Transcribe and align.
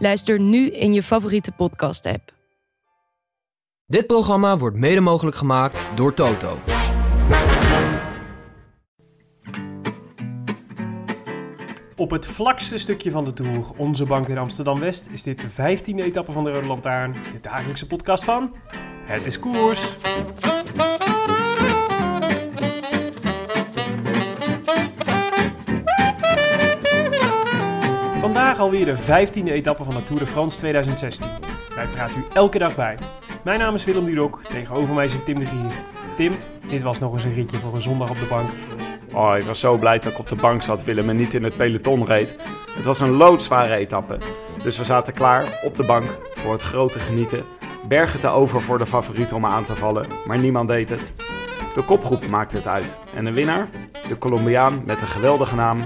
Luister 0.00 0.40
nu 0.40 0.70
in 0.70 0.92
je 0.92 1.02
favoriete 1.02 1.52
podcast-app. 1.52 2.32
Dit 3.86 4.06
programma 4.06 4.58
wordt 4.58 4.76
mede 4.76 5.00
mogelijk 5.00 5.36
gemaakt 5.36 5.80
door 5.94 6.14
Toto. 6.14 6.58
Op 11.96 12.10
het 12.10 12.26
vlakste 12.26 12.78
stukje 12.78 13.10
van 13.10 13.24
de 13.24 13.32
Tour, 13.32 13.70
onze 13.76 14.04
bank 14.04 14.28
in 14.28 14.38
Amsterdam-West, 14.38 15.08
is 15.12 15.22
dit 15.22 15.40
de 15.40 15.50
15e 15.50 16.04
etappe 16.04 16.32
van 16.32 16.44
de 16.44 16.52
Rode 16.52 16.66
Lantaarn. 16.66 17.12
De 17.12 17.40
dagelijkse 17.40 17.86
podcast 17.86 18.24
van 18.24 18.54
Het 19.06 19.26
is 19.26 19.38
Koers. 19.38 19.96
Vandaag 28.58 28.78
alweer 28.78 28.96
de 28.96 29.26
15e 29.42 29.52
etappe 29.52 29.84
van 29.84 29.94
de 29.94 30.02
Tour 30.02 30.20
de 30.20 30.26
France 30.26 30.58
2016. 30.58 31.28
Wij 31.74 31.86
praten 31.86 32.20
u 32.20 32.24
elke 32.32 32.58
dag 32.58 32.76
bij. 32.76 32.98
Mijn 33.44 33.58
naam 33.58 33.74
is 33.74 33.84
Willem 33.84 34.04
Dudok, 34.04 34.40
tegenover 34.42 34.94
mij 34.94 35.08
zit 35.08 35.24
Tim 35.24 35.38
de 35.38 35.46
Gier. 35.46 35.72
Tim, 36.16 36.32
dit 36.68 36.82
was 36.82 36.98
nog 36.98 37.12
eens 37.12 37.24
een 37.24 37.34
ritje 37.34 37.56
voor 37.56 37.74
een 37.74 37.82
zondag 37.82 38.10
op 38.10 38.18
de 38.18 38.24
bank. 38.24 38.48
Oh, 39.14 39.36
ik 39.36 39.42
was 39.42 39.60
zo 39.60 39.76
blij 39.76 39.98
dat 39.98 40.12
ik 40.12 40.18
op 40.18 40.28
de 40.28 40.36
bank 40.36 40.62
zat, 40.62 40.84
Willem, 40.84 41.08
en 41.08 41.16
niet 41.16 41.34
in 41.34 41.44
het 41.44 41.56
peloton 41.56 42.04
reed. 42.04 42.36
Het 42.70 42.84
was 42.84 43.00
een 43.00 43.10
loodzware 43.10 43.74
etappe. 43.74 44.18
Dus 44.62 44.78
we 44.78 44.84
zaten 44.84 45.12
klaar 45.12 45.60
op 45.64 45.76
de 45.76 45.84
bank 45.84 46.18
voor 46.32 46.52
het 46.52 46.62
grote 46.62 46.98
genieten. 46.98 47.44
Bergen 47.88 48.20
te 48.20 48.28
over 48.28 48.62
voor 48.62 48.78
de 48.78 48.86
favorieten 48.86 49.36
om 49.36 49.46
aan 49.46 49.64
te 49.64 49.76
vallen, 49.76 50.06
maar 50.24 50.38
niemand 50.38 50.68
deed 50.68 50.88
het. 50.88 51.14
De 51.74 51.84
kopgroep 51.84 52.26
maakte 52.26 52.56
het 52.56 52.66
uit. 52.66 52.98
En 53.14 53.24
de 53.24 53.32
winnaar? 53.32 53.68
De 54.08 54.18
Colombiaan 54.18 54.82
met 54.84 55.00
de 55.00 55.06
geweldige 55.06 55.54
naam 55.54 55.84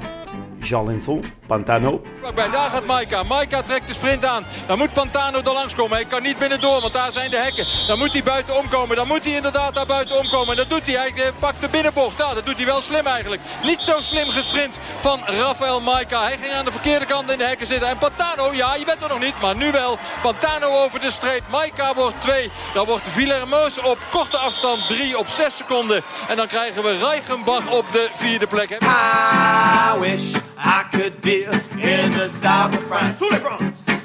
Jalinson 0.58 1.24
Pantano. 1.52 2.00
Bij 2.34 2.50
daar 2.50 2.70
gaat 2.70 2.86
Maika. 2.86 3.22
Maika 3.22 3.62
trekt 3.62 3.88
de 3.88 3.94
sprint 3.94 4.24
aan. 4.24 4.44
Dan 4.66 4.78
moet 4.78 4.92
Pantano 4.92 5.38
er 5.38 5.52
langs 5.52 5.74
komen. 5.74 5.96
Hij 5.96 6.04
kan 6.04 6.22
niet 6.22 6.38
binnendoor, 6.38 6.80
want 6.80 6.92
daar 6.92 7.12
zijn 7.12 7.30
de 7.30 7.36
hekken. 7.36 7.66
Dan 7.86 7.98
moet 7.98 8.12
hij 8.12 8.22
buiten 8.22 8.56
omkomen. 8.56 8.96
Dan 8.96 9.06
moet 9.06 9.24
hij 9.24 9.32
inderdaad 9.32 9.74
daar 9.74 9.86
buiten 9.86 10.18
omkomen. 10.18 10.48
En 10.50 10.56
dat 10.56 10.70
doet 10.70 10.86
hij. 10.86 10.94
Hij 10.94 11.24
eh, 11.24 11.32
pakt 11.38 11.60
de 11.60 11.68
binnenbocht. 11.68 12.18
Nou, 12.18 12.34
dat 12.34 12.46
doet 12.46 12.56
hij 12.56 12.66
wel 12.66 12.80
slim 12.80 13.06
eigenlijk. 13.06 13.42
Niet 13.62 13.80
zo 13.80 14.00
slim 14.00 14.30
gesprint 14.30 14.78
van 14.98 15.20
Rafael 15.26 15.80
Maika. 15.80 16.22
Hij 16.22 16.38
ging 16.38 16.52
aan 16.52 16.64
de 16.64 16.70
verkeerde 16.70 17.04
kant 17.04 17.30
in 17.30 17.38
de 17.38 17.44
hekken 17.44 17.66
zitten. 17.66 17.88
En 17.88 17.98
Pantano, 17.98 18.52
ja, 18.52 18.74
je 18.74 18.84
bent 18.84 19.02
er 19.02 19.08
nog 19.08 19.20
niet, 19.20 19.40
maar 19.40 19.56
nu 19.56 19.70
wel. 19.70 19.98
Pantano 20.22 20.68
over 20.84 21.00
de 21.00 21.10
streep. 21.10 21.42
Maika 21.50 21.94
wordt 21.94 22.20
2. 22.20 22.50
Dan 22.74 22.86
wordt 22.86 23.08
Villermoos 23.08 23.80
op 23.80 23.98
korte 24.10 24.38
afstand 24.38 24.86
3 24.86 25.18
op 25.18 25.26
6 25.28 25.56
seconden. 25.56 26.02
En 26.28 26.36
dan 26.36 26.46
krijgen 26.46 26.82
we 26.82 26.98
Reichenbach 26.98 27.70
op 27.70 27.92
de 27.92 28.08
vierde 28.12 28.46
plek. 28.46 28.70
I 28.70 29.98
wish 29.98 30.32
I 30.64 30.84
could 30.90 31.20
be 31.20 31.42
in 31.76 32.10
the 32.10 32.28
south 32.28 32.76
of 32.76 32.84
France. 32.84 33.24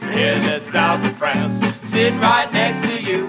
In 0.01 0.41
the 0.41 0.59
south 0.59 1.05
of 1.05 1.17
France. 1.17 1.65
Sitting 1.83 2.19
right 2.19 2.51
next 2.51 2.81
to 2.81 3.01
you. 3.01 3.27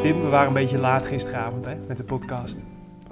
Tim, 0.00 0.22
we 0.22 0.28
waren 0.28 0.46
een 0.46 0.52
beetje 0.52 0.78
laat 0.78 1.06
gisteravond 1.06 1.64
hè, 1.64 1.74
met 1.74 1.96
de 1.96 2.04
podcast. 2.04 2.58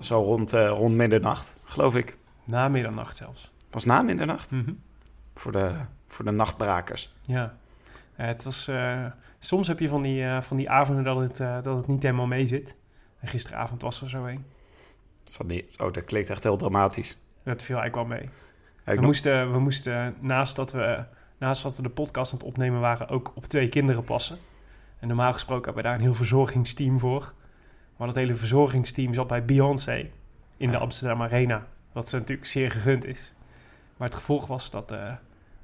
Zo 0.00 0.20
rond, 0.22 0.52
eh, 0.52 0.68
rond 0.68 0.94
middernacht, 0.94 1.56
geloof 1.64 1.94
ik. 1.94 2.18
Na 2.44 2.68
middernacht 2.68 3.16
zelfs. 3.16 3.52
Was 3.70 3.84
na 3.84 4.02
middernacht? 4.02 4.50
Mhm. 4.50 4.72
Voor, 5.34 5.52
de, 5.52 5.74
voor 6.08 6.24
de 6.24 6.30
nachtbrakers. 6.30 7.14
Ja. 7.22 7.54
Eh, 8.16 8.26
het 8.26 8.44
was, 8.44 8.68
eh, 8.68 9.04
soms 9.38 9.68
heb 9.68 9.78
je 9.78 9.88
van 9.88 10.02
die, 10.02 10.24
eh, 10.24 10.40
van 10.40 10.56
die 10.56 10.70
avonden 10.70 11.04
dat 11.04 11.16
het, 11.18 11.64
dat 11.64 11.76
het 11.76 11.86
niet 11.86 12.02
helemaal 12.02 12.26
mee 12.26 12.46
zit. 12.46 12.74
En 13.20 13.28
gisteravond 13.28 13.82
was 13.82 14.00
er 14.00 14.08
zo 14.08 14.24
een. 14.24 14.44
Is 15.26 15.36
dat 15.36 15.46
niet... 15.46 15.80
Oh, 15.80 15.92
dat 15.92 16.04
klinkt 16.04 16.30
echt 16.30 16.42
heel 16.42 16.56
dramatisch. 16.56 17.16
Dat 17.44 17.62
viel 17.62 17.76
eigenlijk 17.78 18.08
wel 18.08 18.18
mee. 18.18 18.28
Ja, 18.28 18.30
We 18.84 18.94
nog- 18.94 19.04
moesten, 19.04 19.52
we 19.52 19.58
moesten 19.58 20.14
naast, 20.20 20.56
dat 20.56 20.72
we, 20.72 21.04
naast 21.38 21.62
dat 21.62 21.76
we 21.76 21.82
de 21.82 21.88
podcast 21.88 22.32
aan 22.32 22.38
het 22.38 22.46
opnemen 22.46 22.80
waren, 22.80 23.08
ook 23.08 23.32
op 23.34 23.44
twee 23.44 23.68
kinderen 23.68 24.04
passen. 24.04 24.38
En 24.98 25.08
normaal 25.08 25.32
gesproken 25.32 25.64
hebben 25.64 25.82
we 25.82 25.88
daar 25.88 25.98
een 25.98 26.04
heel 26.04 26.14
verzorgingsteam 26.14 26.98
voor. 26.98 27.32
Maar 27.96 28.06
dat 28.06 28.16
hele 28.16 28.34
verzorgingsteam 28.34 29.14
zat 29.14 29.26
bij 29.26 29.44
Beyoncé 29.44 30.10
in 30.56 30.70
de. 30.70 30.76
Amsterdam 30.78 31.22
Arena. 31.22 31.66
Wat 31.92 32.08
ze 32.08 32.16
natuurlijk 32.16 32.48
zeer 32.48 32.70
gegund 32.70 33.06
is. 33.06 33.34
Maar 33.96 34.08
het 34.08 34.16
gevolg 34.16 34.46
was 34.46 34.70
dat 34.70 34.92
eh, 34.92 35.12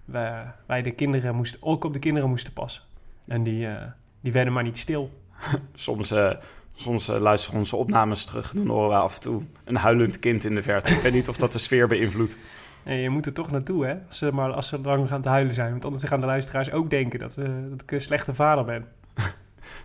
we, 0.04 0.42
wij 0.66 0.82
de 0.82 0.90
kinderen 0.90 1.34
moesten, 1.34 1.62
ook 1.62 1.84
op 1.84 1.92
de 1.92 1.98
kinderen 1.98 2.28
moesten 2.28 2.52
passen. 2.52 2.82
En 3.26 3.42
die, 3.42 3.66
eh, 3.66 3.86
die 4.20 4.32
werden 4.32 4.52
maar 4.52 4.62
niet 4.62 4.78
stil. 4.78 5.20
Soms, 5.72 6.10
eh, 6.10 6.32
soms 6.80 7.08
eh, 7.08 7.20
luisteren 7.20 7.58
onze 7.58 7.76
opnames 7.76 8.24
terug. 8.24 8.52
Dan 8.52 8.66
horen 8.68 8.88
we 8.88 8.94
af 8.94 9.14
en 9.14 9.20
toe 9.20 9.42
een 9.64 9.76
huilend 9.76 10.18
kind 10.18 10.44
in 10.44 10.54
de 10.54 10.62
verte. 10.62 10.94
Ik 10.94 11.00
weet 11.00 11.12
niet 11.12 11.28
of 11.28 11.36
dat 11.36 11.52
de 11.52 11.58
sfeer 11.58 11.88
beïnvloedt. 11.88 12.36
En 12.82 12.96
je 12.96 13.10
moet 13.10 13.26
er 13.26 13.32
toch 13.32 13.50
naartoe, 13.50 13.86
hè? 13.86 13.94
Als 14.08 14.18
ze, 14.18 14.32
maar 14.32 14.52
als 14.52 14.68
ze 14.68 14.80
lang 14.80 15.08
gaan 15.08 15.22
te 15.22 15.28
huilen 15.28 15.54
zijn. 15.54 15.70
Want 15.70 15.84
anders 15.84 16.04
gaan 16.04 16.20
de 16.20 16.26
luisteraars 16.26 16.70
ook 16.70 16.90
denken 16.90 17.18
dat, 17.18 17.34
we, 17.34 17.64
dat 17.68 17.82
ik 17.82 17.90
een 17.90 18.00
slechte 18.00 18.34
vader 18.34 18.64
ben. 18.64 18.86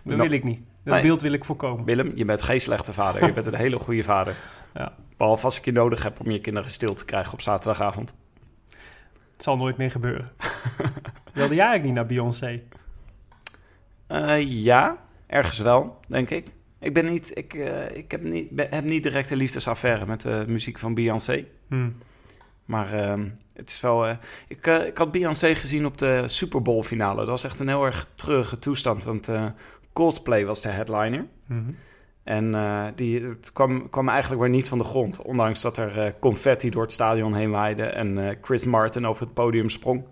Dat 0.04 0.16
Nou, 0.16 0.28
wil 0.28 0.38
ik 0.38 0.44
niet. 0.44 0.60
Dat 0.82 0.94
nee. 0.94 1.02
beeld 1.02 1.20
wil 1.20 1.32
ik 1.32 1.44
voorkomen. 1.44 1.84
Willem, 1.84 2.12
je 2.14 2.24
bent 2.24 2.42
geen 2.42 2.60
slechte 2.60 2.92
vader. 2.92 3.26
Je 3.26 3.32
bent 3.32 3.46
een 3.46 3.54
hele 3.66 3.78
goede 3.78 4.04
vader. 4.04 4.34
Ja. 4.74 4.92
Behalve 5.16 5.44
als 5.44 5.58
ik 5.58 5.64
je 5.64 5.72
nodig 5.72 6.02
heb 6.02 6.20
om 6.20 6.30
je 6.30 6.40
kinderen 6.40 6.70
stil 6.70 6.94
te 6.94 7.04
krijgen 7.04 7.32
op 7.32 7.40
zaterdagavond. 7.40 8.14
Het 9.32 9.42
zal 9.44 9.56
nooit 9.56 9.76
meer 9.76 9.90
gebeuren. 9.90 10.28
Wilde 11.32 11.54
jij 11.54 11.66
eigenlijk 11.66 11.84
niet 11.84 11.94
naar 11.94 12.06
Beyoncé? 12.06 12.62
Eh, 14.06 14.62
ja, 14.62 14.96
ergens 15.26 15.58
wel, 15.58 15.98
denk 16.08 16.30
ik. 16.30 16.46
Ik, 16.86 16.92
ben 16.94 17.04
niet, 17.04 17.36
ik, 17.38 17.54
eh, 17.54 17.96
ik 17.96 18.10
heb, 18.10 18.22
niet, 18.22 18.50
ben- 18.50 18.66
heb 18.70 18.84
niet 18.84 19.02
direct 19.02 19.30
een 19.30 19.36
liefdesaffaire 19.36 20.06
met 20.06 20.20
de 20.20 20.44
muziek 20.48 20.78
van 20.78 20.94
Beyoncé. 20.94 21.44
Hm. 21.68 21.90
Maar 22.64 22.92
ehm, 22.92 23.28
het 23.52 23.70
is 23.70 23.80
wel... 23.80 24.06
eh, 24.06 24.16
ik, 24.48 24.66
eh, 24.66 24.86
ik 24.86 24.96
had 24.98 25.10
Beyoncé 25.10 25.54
gezien 25.54 25.86
op 25.86 25.98
de 25.98 26.22
Super 26.26 26.62
Bowl 26.62 26.82
finale. 26.82 27.16
Dat 27.16 27.28
was 27.28 27.44
echt 27.44 27.60
een 27.60 27.68
heel 27.68 27.84
erg 27.84 28.08
treurige 28.14 28.58
toestand. 28.58 29.04
Want 29.04 29.30
Coldplay 29.92 30.44
was 30.46 30.62
de 30.62 30.68
headliner. 30.68 31.26
Mhm. 31.46 31.70
En 32.24 32.54
die, 32.94 33.22
het 33.22 33.52
kwam, 33.52 33.90
kwam 33.90 34.08
eigenlijk 34.08 34.40
weer 34.40 34.50
niet 34.50 34.68
van 34.68 34.78
de 34.78 34.84
grond. 34.84 35.22
Ondanks 35.22 35.60
dat 35.60 35.76
er 35.76 36.14
confetti 36.20 36.70
door 36.70 36.82
het 36.82 36.92
stadion 36.92 37.34
heen 37.34 37.50
waaide. 37.50 37.82
En 37.84 38.38
Chris 38.42 38.64
Martin 38.64 39.06
over 39.06 39.24
het 39.24 39.34
podium 39.34 39.68
sprong. 39.68 40.04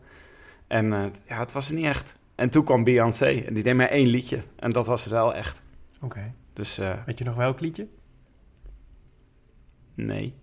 En 0.67 1.13
ja, 1.29 1.39
het 1.39 1.53
was 1.53 1.69
er 1.69 1.75
niet 1.75 1.85
echt. 1.85 2.17
En 2.35 2.51
toen 2.51 2.65
kwam 2.65 2.85
Beyoncé. 2.85 3.43
En 3.47 3.55
die 3.55 3.63
deed 3.63 3.75
maar 3.75 3.89
één 3.89 4.07
liedje. 4.07 4.39
En 4.57 4.73
dat 4.73 4.87
was 4.87 5.05
het 5.05 5.13
wel 5.13 5.35
echt. 5.35 5.63
Oké. 6.01 6.35
Dus 6.55 6.79
eh, 6.79 7.05
Weet 7.07 7.19
je 7.19 7.25
nog 7.25 7.35
welk 7.35 7.61
liedje? 7.61 7.89
nee. 9.95 10.35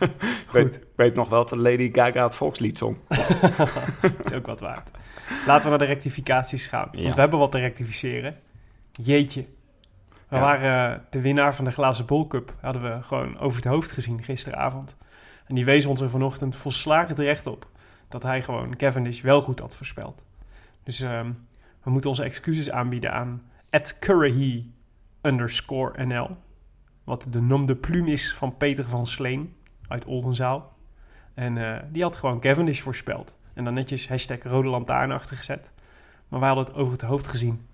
ik, 0.00 0.48
weet, 0.52 0.74
ik 0.74 0.86
weet 0.96 1.14
nog 1.14 1.28
wel 1.28 1.46
dat 1.46 1.58
Lady 1.58 1.90
Gaga 1.92 2.22
het 2.22 2.34
volkslied 2.34 2.78
zong. 2.78 2.96
Dat 3.08 4.24
is 4.24 4.32
ook 4.32 4.46
wat 4.46 4.60
waard. 4.60 4.90
Laten 5.46 5.62
we 5.64 5.68
naar 5.68 5.78
de 5.78 5.84
rectificaties 5.84 6.66
gaan. 6.66 6.88
Want 6.92 7.14
we 7.14 7.20
hebben 7.20 7.38
wat 7.38 7.50
te 7.50 7.58
rectificeren. 7.58 8.36
Jeetje. 8.92 9.46
We 10.28 10.36
Ja. 10.36 10.40
waren 10.40 10.92
eh, 10.94 11.00
de 11.10 11.20
winnaar 11.20 11.54
van 11.54 11.64
de 11.64 11.70
Glazen 11.70 12.06
Bol 12.06 12.26
Cup. 12.26 12.54
Hadden 12.60 12.82
we 12.82 13.02
gewoon 13.02 13.38
over 13.38 13.56
het 13.56 13.66
hoofd 13.66 13.90
gezien 13.90 14.22
gisteravond. 14.22 14.96
En 15.46 15.54
die 15.54 15.64
wees 15.64 15.86
ons 15.86 16.00
er 16.00 16.10
vanochtend 16.10 16.56
volslagen 16.56 17.14
terecht 17.14 17.46
op. 17.46 17.68
Dat 18.08 18.22
hij 18.22 18.42
gewoon 18.42 18.76
Cavendish 18.76 19.20
wel 19.20 19.42
goed 19.42 19.58
had 19.58 19.76
voorspeld. 19.76 20.24
Dus 20.82 21.00
ehm, 21.00 21.32
we 21.82 21.90
moeten 21.90 22.10
onze 22.10 22.22
excuses 22.24 22.70
aanbieden 22.70 23.12
aan 23.12 23.42
Ed 23.70 23.98
Currahy 23.98 24.64
underscore 25.22 26.04
NL. 26.04 26.30
Wat 27.04 27.26
de 27.30 27.40
nom 27.40 27.66
de 27.66 27.76
plume 27.76 28.10
is 28.10 28.34
van 28.34 28.56
Peter 28.56 28.84
van 28.84 29.06
Sleen 29.06 29.54
uit 29.88 30.04
Oldenzaal. 30.04 30.72
En 31.34 31.58
eh, 31.58 31.82
die 31.90 32.02
had 32.02 32.16
gewoon 32.16 32.40
Cavendish 32.40 32.80
voorspeld. 32.80 33.34
En 33.54 33.64
dan 33.64 33.74
netjes 33.74 34.08
hashtag 34.08 34.42
rode 34.42 34.68
lantaarn 34.68 35.12
achtergezet. 35.12 35.72
Maar 36.28 36.40
wij 36.40 36.48
hadden 36.48 36.66
het 36.66 36.74
over 36.74 36.92
het 36.92 37.02
hoofd 37.02 37.26
gezien. 37.26 37.66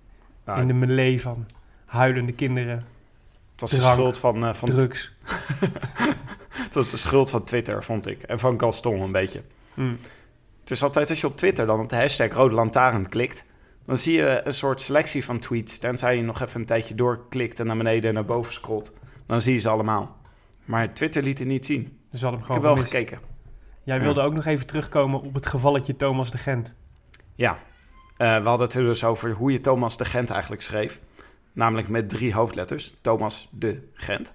Nou, 0.45 0.61
in 0.61 0.67
de 0.67 0.73
melee 0.73 1.21
van 1.21 1.47
huilende 1.85 2.33
kinderen, 2.33 2.85
het 3.53 3.61
was 3.61 3.71
de 3.71 3.81
schuld 3.81 4.19
van, 4.19 4.45
eh, 4.45 4.55
van 4.55 4.69
drugs. 4.69 5.13
het 6.65 6.75
was 6.75 6.91
de 6.91 6.97
schuld 6.97 7.31
van 7.31 7.45
Twitter, 7.45 7.85
vond 7.85 8.07
ik. 8.07 8.23
En 8.23 8.39
van 8.39 8.61
Gaston 8.61 9.01
een 9.01 9.13
beetje. 9.13 9.43
Mm. 9.75 9.99
Het 10.61 10.71
is 10.71 10.83
altijd 10.83 11.11
als 11.11 11.21
je 11.21 11.27
op 11.27 11.37
Twitter 11.37 11.67
dan 11.67 11.81
op 11.81 11.89
de 11.89 11.97
hashtag 11.97 12.33
Rode 12.33 12.55
Lantaarn 12.55 13.09
klikt, 13.09 13.45
dan 13.89 13.97
zie 13.97 14.13
je 14.17 14.41
een 14.45 14.53
soort 14.53 14.81
selectie 14.81 15.25
van 15.25 15.39
tweets. 15.39 15.79
Tenzij 15.79 16.17
je 16.17 16.23
nog 16.23 16.41
even 16.41 16.61
een 16.61 16.67
tijdje 16.67 16.95
doorklikt 16.95 17.61
en 17.61 17.67
naar 17.67 17.77
beneden 17.77 18.09
en 18.09 18.15
naar 18.15 18.25
boven 18.25 18.53
scrolt. 18.53 18.93
Dan 19.27 19.41
zie 19.41 19.53
je 19.53 19.59
ze 19.59 19.69
allemaal. 19.69 20.17
Maar 20.65 20.93
Twitter 20.95 21.23
liet 21.23 21.39
het 21.39 21.49
niet 21.49 21.67
zien. 21.67 21.99
Dus 22.11 22.23
hadden 22.23 22.41
hem 22.41 22.49
Ik 22.51 22.55
gewoon 22.57 22.57
heb 22.57 22.63
wel 22.63 22.75
gemist. 22.75 22.93
gekeken. 23.09 23.19
Jij 23.83 24.01
wilde 24.01 24.21
ook 24.21 24.33
nog 24.35 24.45
even 24.45 24.67
terugkomen 24.67 25.21
op 25.23 25.35
het 25.35 25.47
gevalletje 25.47 25.97
Thomas 25.97 26.31
de 26.31 26.39
Gent. 26.39 26.75
Ja, 27.35 27.59
Eh, 28.17 28.43
we 28.43 28.49
hadden 28.49 28.67
het 28.67 28.77
er 28.77 28.83
dus 28.83 29.05
over 29.05 29.31
hoe 29.33 29.53
je 29.53 29.61
Thomas 29.61 29.97
de 29.97 30.05
Gent 30.05 30.31
eigenlijk 30.31 30.63
schreef. 30.63 31.01
Namelijk 31.53 31.89
met 31.89 32.09
drie 32.09 32.35
hoofdletters. 32.35 32.95
Thomas 33.01 33.49
de 33.53 33.89
Gent. 33.95 34.35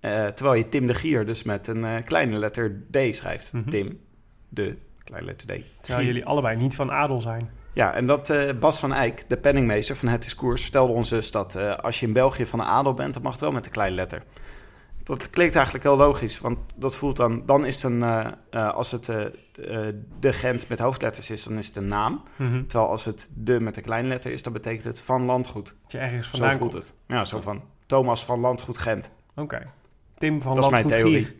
Eh, 0.00 0.26
terwijl 0.26 0.56
je 0.58 0.68
Tim 0.68 0.86
de 0.86 0.94
Gier 0.94 1.26
dus 1.26 1.42
met 1.42 1.66
een 1.66 1.84
eh, 1.84 2.02
kleine 2.04 2.38
letter 2.38 2.82
D 2.90 2.96
schrijft. 3.16 3.52
Mhm. 3.52 3.68
Tim 3.68 4.00
de 4.48 4.78
kleine 5.04 5.26
letter 5.26 5.46
D. 5.46 5.50
Terwijl 5.50 5.64
Gier. 5.98 6.06
jullie 6.06 6.24
allebei 6.24 6.56
niet 6.56 6.74
van 6.74 6.90
adel 6.90 7.20
zijn. 7.20 7.50
Ja, 7.76 7.94
en 7.94 8.06
dat 8.06 8.30
eh, 8.30 8.58
Bas 8.58 8.78
van 8.78 8.92
Eyck, 8.92 9.24
de 9.28 9.36
penningmeester 9.36 9.96
van 9.96 10.08
Het 10.08 10.24
is 10.24 10.34
Koers, 10.34 10.62
vertelde 10.62 10.92
ons 10.92 11.08
dus 11.08 11.30
dat 11.30 11.54
eh, 11.54 11.76
als 11.76 12.00
je 12.00 12.06
in 12.06 12.12
België 12.12 12.46
van 12.46 12.58
de 12.58 12.64
adel 12.64 12.94
bent, 12.94 13.14
dan 13.14 13.22
mag 13.22 13.32
het 13.32 13.40
wel 13.40 13.52
met 13.52 13.66
een 13.66 13.72
kleine 13.72 13.96
letter. 13.96 14.22
Dat 15.02 15.30
klinkt 15.30 15.54
eigenlijk 15.54 15.84
heel 15.84 15.96
logisch, 15.96 16.38
want 16.38 16.58
dat 16.76 16.96
voelt 16.96 17.16
dan, 17.16 17.46
dan 17.46 17.66
is 17.66 17.82
het 17.82 17.92
een, 17.92 18.02
eh, 18.02 18.70
als 18.70 18.90
het 18.90 19.04
de 20.20 20.32
Gent 20.32 20.68
met 20.68 20.78
hoofdletters 20.78 21.30
is, 21.30 21.44
dan 21.44 21.58
is 21.58 21.66
het 21.66 21.76
een 21.76 21.86
naam. 21.86 22.22
Mhm. 22.36 22.66
Terwijl 22.66 22.90
als 22.90 23.04
het 23.04 23.30
de 23.34 23.60
met 23.60 23.76
een 23.76 23.82
kleine 23.82 24.08
letter 24.08 24.32
is, 24.32 24.42
dan 24.42 24.52
betekent 24.52 24.84
het 24.84 25.00
van 25.00 25.22
landgoed. 25.24 25.76
Dat 25.82 25.92
je 25.92 25.98
ergens 25.98 26.30
Zo 26.30 26.36
vandaan 26.36 26.58
voelt 26.58 26.72
komt. 26.72 26.82
het. 26.82 26.94
Ja, 27.06 27.24
zo 27.24 27.40
van 27.40 27.62
Thomas 27.86 28.24
van 28.24 28.40
landgoed 28.40 28.78
Gent. 28.78 29.10
Oké. 29.34 29.66
Tim 30.18 30.40
van 30.40 30.54
dat 30.54 30.64
is 30.64 30.70
mijn 30.70 30.82
Landgoed 30.82 31.02
theorie. 31.10 31.24
Gier. 31.24 31.36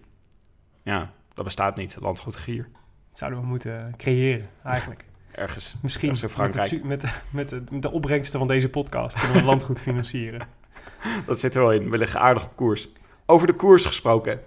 Ja, 0.83 1.11
dat 1.35 1.45
bestaat 1.45 1.77
niet, 1.77 1.97
landgoed 2.01 2.37
Gier. 2.37 2.69
Zouden 3.13 3.41
we 3.41 3.47
moeten 3.47 3.95
creëren, 3.97 4.49
eigenlijk. 4.65 5.05
Ergens. 5.37 5.75
Misschien 5.83 6.11
Ergens 6.11 6.37
in 6.37 6.43
met, 6.43 6.55
het 6.55 6.65
Frankrijk. 6.65 6.85
met, 6.85 7.23
met, 7.31 7.49
de, 7.49 7.63
met 7.71 7.83
de 7.83 7.91
opbrengsten 7.91 8.39
van 8.39 8.49
deze 8.49 8.69
podcast 8.69 9.17
kunnen 9.17 9.33
we 9.33 9.39
een 9.39 9.49
landgoed 9.49 9.81
financieren. 9.81 10.47
Dat 11.27 11.41
zit 11.41 11.55
er 11.55 11.61
wel 11.61 11.73
in. 11.73 11.91
We 11.91 11.99
liggen 11.99 12.21
aardig 12.21 12.45
op 12.45 12.57
koers. 12.57 12.89
Over 13.27 13.47
de 13.47 13.53
koers 13.53 13.85
gesproken. 13.85 14.41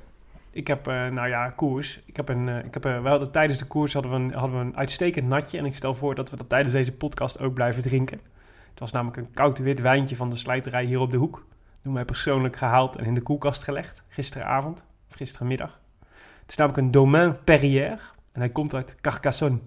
Ik 0.51 0.67
heb, 0.67 0.87
eh, 0.87 1.07
nou 1.07 1.27
ja, 1.27 1.49
koers. 1.49 1.99
Ik 2.05 2.15
heb 2.15 2.29
een, 2.29 2.49
eh, 2.49 2.65
ik 2.65 2.73
heb, 2.73 2.85
eh, 2.85 3.01
we 3.01 3.09
hadden 3.09 3.31
tijdens 3.31 3.59
de 3.59 3.65
koers 3.65 3.93
hadden 3.93 4.11
we, 4.11 4.17
een, 4.17 4.33
hadden 4.33 4.59
we 4.59 4.65
een 4.65 4.77
uitstekend 4.77 5.27
natje. 5.27 5.57
En 5.57 5.65
ik 5.65 5.75
stel 5.75 5.93
voor 5.93 6.15
dat 6.15 6.29
we 6.29 6.37
dat 6.37 6.49
tijdens 6.49 6.73
deze 6.73 6.93
podcast 6.93 7.39
ook 7.39 7.53
blijven 7.53 7.81
drinken. 7.81 8.19
Het 8.69 8.79
was 8.79 8.91
namelijk 8.91 9.17
een 9.17 9.33
koud 9.33 9.57
wit 9.57 9.81
wijntje 9.81 10.15
van 10.15 10.29
de 10.29 10.35
slijterij 10.35 10.85
hier 10.85 10.99
op 10.99 11.11
de 11.11 11.17
hoek. 11.17 11.45
Door 11.81 11.93
mij 11.93 12.05
persoonlijk 12.05 12.55
gehaald 12.55 12.95
en 12.95 13.05
in 13.05 13.13
de 13.13 13.21
koelkast 13.21 13.63
gelegd. 13.63 14.01
Gisteravond, 14.09 14.85
of 15.09 15.15
gisterenmiddag. 15.15 15.79
Het 16.41 16.49
is 16.49 16.55
namelijk 16.55 16.83
een 16.83 16.91
Domaine 16.91 17.33
Perrier. 17.33 18.13
En 18.31 18.39
hij 18.39 18.49
komt 18.49 18.73
uit 18.73 18.95
Carcassonne. 19.01 19.59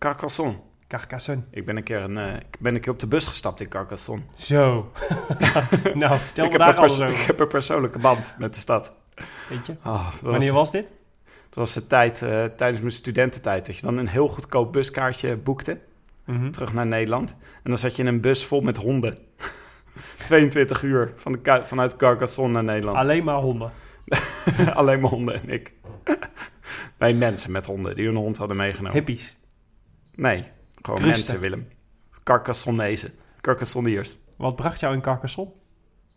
Carcassonne. 0.00 0.56
Carcassonne. 0.88 1.42
Ik 1.50 1.64
ben 1.64 1.76
een 1.76 1.82
keer, 1.82 2.00
een, 2.00 2.18
eh, 2.18 2.34
ik 2.34 2.56
ben 2.58 2.74
een 2.74 2.80
keer 2.80 2.92
op 2.92 2.98
de 2.98 3.06
bus 3.06 3.26
gestapt 3.26 3.60
in 3.60 3.68
Carcassonne. 3.68 4.24
Zo. 4.36 4.92
nou, 5.94 6.18
vertel 6.18 6.48
me 6.48 6.58
daar 6.58 6.76
alles 6.76 6.98
ik 6.98 7.16
heb 7.16 7.40
een 7.40 7.48
persoonlijke 7.48 7.98
band 7.98 8.34
met 8.38 8.54
de 8.54 8.60
stad. 8.60 8.92
Weet 9.48 9.66
je? 9.66 9.76
Oh, 9.84 10.12
dat 10.12 10.20
Wanneer 10.20 10.52
was, 10.52 10.58
was 10.58 10.70
dit? 10.70 10.92
dat 11.24 11.54
was 11.54 11.74
de 11.74 11.86
tijd 11.86 12.22
eh, 12.22 12.44
tijdens 12.44 12.80
mijn 12.80 12.92
studententijd. 12.92 13.66
Dat 13.66 13.76
je 13.76 13.82
dan 13.82 13.96
een 13.96 14.08
heel 14.08 14.28
goedkoop 14.28 14.72
buskaartje 14.72 15.36
boekte. 15.36 15.80
Mhm. 16.24 16.50
Terug 16.50 16.72
naar 16.72 16.86
Nederland. 16.86 17.30
En 17.40 17.70
dan 17.70 17.78
zat 17.78 17.96
je 17.96 18.02
in 18.02 18.08
een 18.08 18.20
bus 18.20 18.44
vol 18.44 18.60
met 18.60 18.76
honden. 18.76 19.18
22 20.24 20.82
uur 20.82 21.12
van 21.16 21.32
de, 21.32 21.60
vanuit 21.62 21.96
Carcassonne 21.96 22.52
naar 22.52 22.64
Nederland. 22.64 22.98
Alleen 22.98 23.24
maar 23.24 23.40
honden. 23.40 23.72
Alleen 24.74 25.00
maar 25.00 25.10
honden 25.10 25.42
en 25.42 25.48
ik. 25.48 25.72
nee, 26.98 27.14
mensen 27.14 27.52
met 27.52 27.66
honden 27.66 27.94
die 27.94 28.06
hun 28.06 28.16
hond 28.16 28.38
hadden 28.38 28.56
meegenomen. 28.56 28.92
Hippies. 28.92 29.38
Nee, 30.14 30.44
gewoon 30.82 31.02
mensen, 31.02 31.40
Willem. 31.40 31.68
Carcassonnezen. 32.24 33.12
Carcassonniers. 33.40 34.16
Wat 34.36 34.56
bracht 34.56 34.80
jou 34.80 34.94
in 34.94 35.00
Carcassonne? 35.00 35.52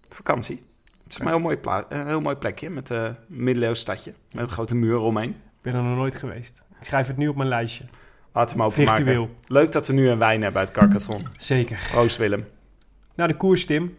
Vakantie. 0.10 0.64
Het 1.04 1.12
is 1.12 1.20
een 1.20 1.28
heel 1.28 1.40
mooi, 1.40 1.58
pla- 1.58 1.86
een 1.90 2.08
heel 2.08 2.22
mooi 2.22 2.36
plekje 2.36 2.70
met 2.70 2.92
eh, 2.92 3.04
een 3.04 3.16
middeleeuws 3.28 3.80
stadje. 3.80 4.14
Met 4.32 4.42
een 4.44 4.48
grote 4.50 4.76
muur 4.76 4.98
omheen. 4.98 5.30
Ik 5.30 5.62
ben 5.62 5.74
er 5.74 5.84
nog 5.84 5.98
nooit 5.98 6.16
geweest. 6.16 6.62
Ik 6.80 6.86
schrijf 6.86 7.08
het 7.08 7.18
nu 7.18 7.28
op 7.28 7.36
mijn 7.36 7.50
lijstje. 7.50 7.84
Laten 8.34 8.58
we 8.58 8.64
hem. 8.64 8.72
Virtueel. 8.72 9.30
Leuk 9.48 9.72
dat 9.72 9.88
we 9.88 9.94
nu 9.94 10.10
een 10.10 10.18
wijn 10.18 10.42
hebben 10.42 10.60
uit 10.62 10.72
Carcassonne. 10.72 11.26
Zeker. 11.38 11.88
Proost 11.92 12.18
Willem. 12.18 12.48
Nou, 13.16 13.30
de 13.30 13.38
koers, 13.38 13.66
Tim. 13.66 13.96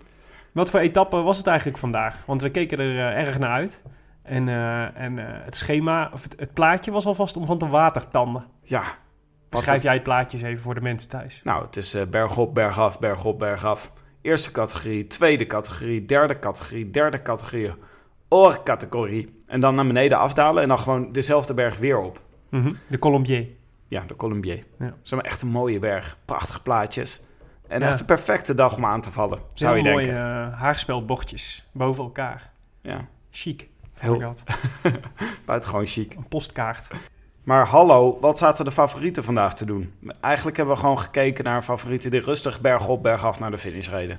Wat 0.52 0.70
voor 0.70 0.80
etappe 0.80 1.16
was 1.16 1.38
het 1.38 1.46
eigenlijk 1.46 1.78
vandaag? 1.78 2.22
Want 2.26 2.42
we 2.42 2.50
keken 2.50 2.78
er 2.78 2.98
eh, 2.98 3.26
erg 3.26 3.38
naar 3.38 3.50
uit. 3.50 3.82
En, 4.22 4.48
eh, 4.48 5.00
en 5.00 5.16
het 5.44 5.56
schema, 5.56 6.10
of 6.12 6.22
het, 6.22 6.34
het 6.38 6.52
plaatje 6.54 6.90
was 6.90 7.06
alvast 7.06 7.36
om 7.36 7.46
van 7.46 7.58
te 7.58 7.68
watertanden. 7.68 8.44
Ja. 8.62 8.82
Beschrijf 9.56 9.78
een- 9.78 9.84
jij 9.84 9.94
het 9.94 10.02
plaatje 10.02 10.38
eens 10.38 10.46
even 10.46 10.62
voor 10.62 10.74
de 10.74 10.80
mensen 10.80 11.08
thuis. 11.10 11.40
Nou, 11.44 11.64
het 11.64 11.76
is 11.76 11.94
eh, 11.94 12.06
bergop, 12.06 12.54
bergaf, 12.54 12.98
bergop, 12.98 13.38
bergaf. 13.38 13.92
Eerste 14.22 14.50
categorie, 14.52 15.06
tweede 15.06 15.46
categorie, 15.46 16.04
derde 16.04 16.38
categorie, 16.38 16.90
derde 16.90 17.22
categorie, 17.22 17.70
oorcategorie. 18.28 19.38
En 19.46 19.60
dan 19.60 19.74
naar 19.74 19.86
beneden 19.86 20.18
afdalen 20.18 20.62
en 20.62 20.68
dan 20.68 20.78
gewoon 20.78 21.12
dezelfde 21.12 21.54
berg 21.54 21.78
weer 21.78 21.98
op. 21.98 22.20
Mhm. 22.48 22.72
De 22.86 22.98
Colombier. 22.98 23.46
Ja, 23.88 24.04
de 24.06 24.16
Colombier. 24.16 24.64
Ja. 24.78 24.94
Maar 25.10 25.24
echt 25.24 25.42
een 25.42 25.48
mooie 25.48 25.78
berg. 25.78 26.18
Prachtige 26.24 26.62
plaatjes. 26.62 27.22
En 27.68 27.80
Ja. 27.80 27.86
echt 27.88 28.00
een 28.00 28.06
perfecte 28.06 28.54
dag 28.54 28.76
om 28.76 28.84
aan 28.84 29.00
te 29.00 29.12
vallen, 29.12 29.38
zou 29.54 29.76
je 29.76 29.82
Heel 29.88 29.96
denken. 29.96 30.22
mooie 30.22 30.42
eh, 30.50 30.60
haarspelbochtjes 30.60 31.66
boven 31.72 32.04
elkaar. 32.04 32.50
Ja, 32.82 33.08
Chic. 33.30 33.68
Heel- 33.98 34.18
Heel. 34.18 34.34
Buitengewoon 35.46 35.86
chic. 35.86 36.14
Een 36.14 36.28
postkaart. 36.28 36.86
Maar 37.44 37.66
hallo, 37.66 38.18
wat 38.20 38.38
zaten 38.38 38.64
de 38.64 38.70
favorieten 38.70 39.24
vandaag 39.24 39.54
te 39.54 39.64
doen? 39.64 39.92
Eigenlijk 40.20 40.56
hebben 40.56 40.74
we 40.74 40.80
gewoon 40.80 40.98
gekeken 40.98 41.44
naar 41.44 41.62
favorieten 41.62 42.10
die 42.10 42.20
rustig 42.20 42.60
bergop, 42.60 43.02
bergaf 43.02 43.40
naar 43.40 43.50
de 43.50 43.58
finish 43.58 43.88
reden. 43.88 44.18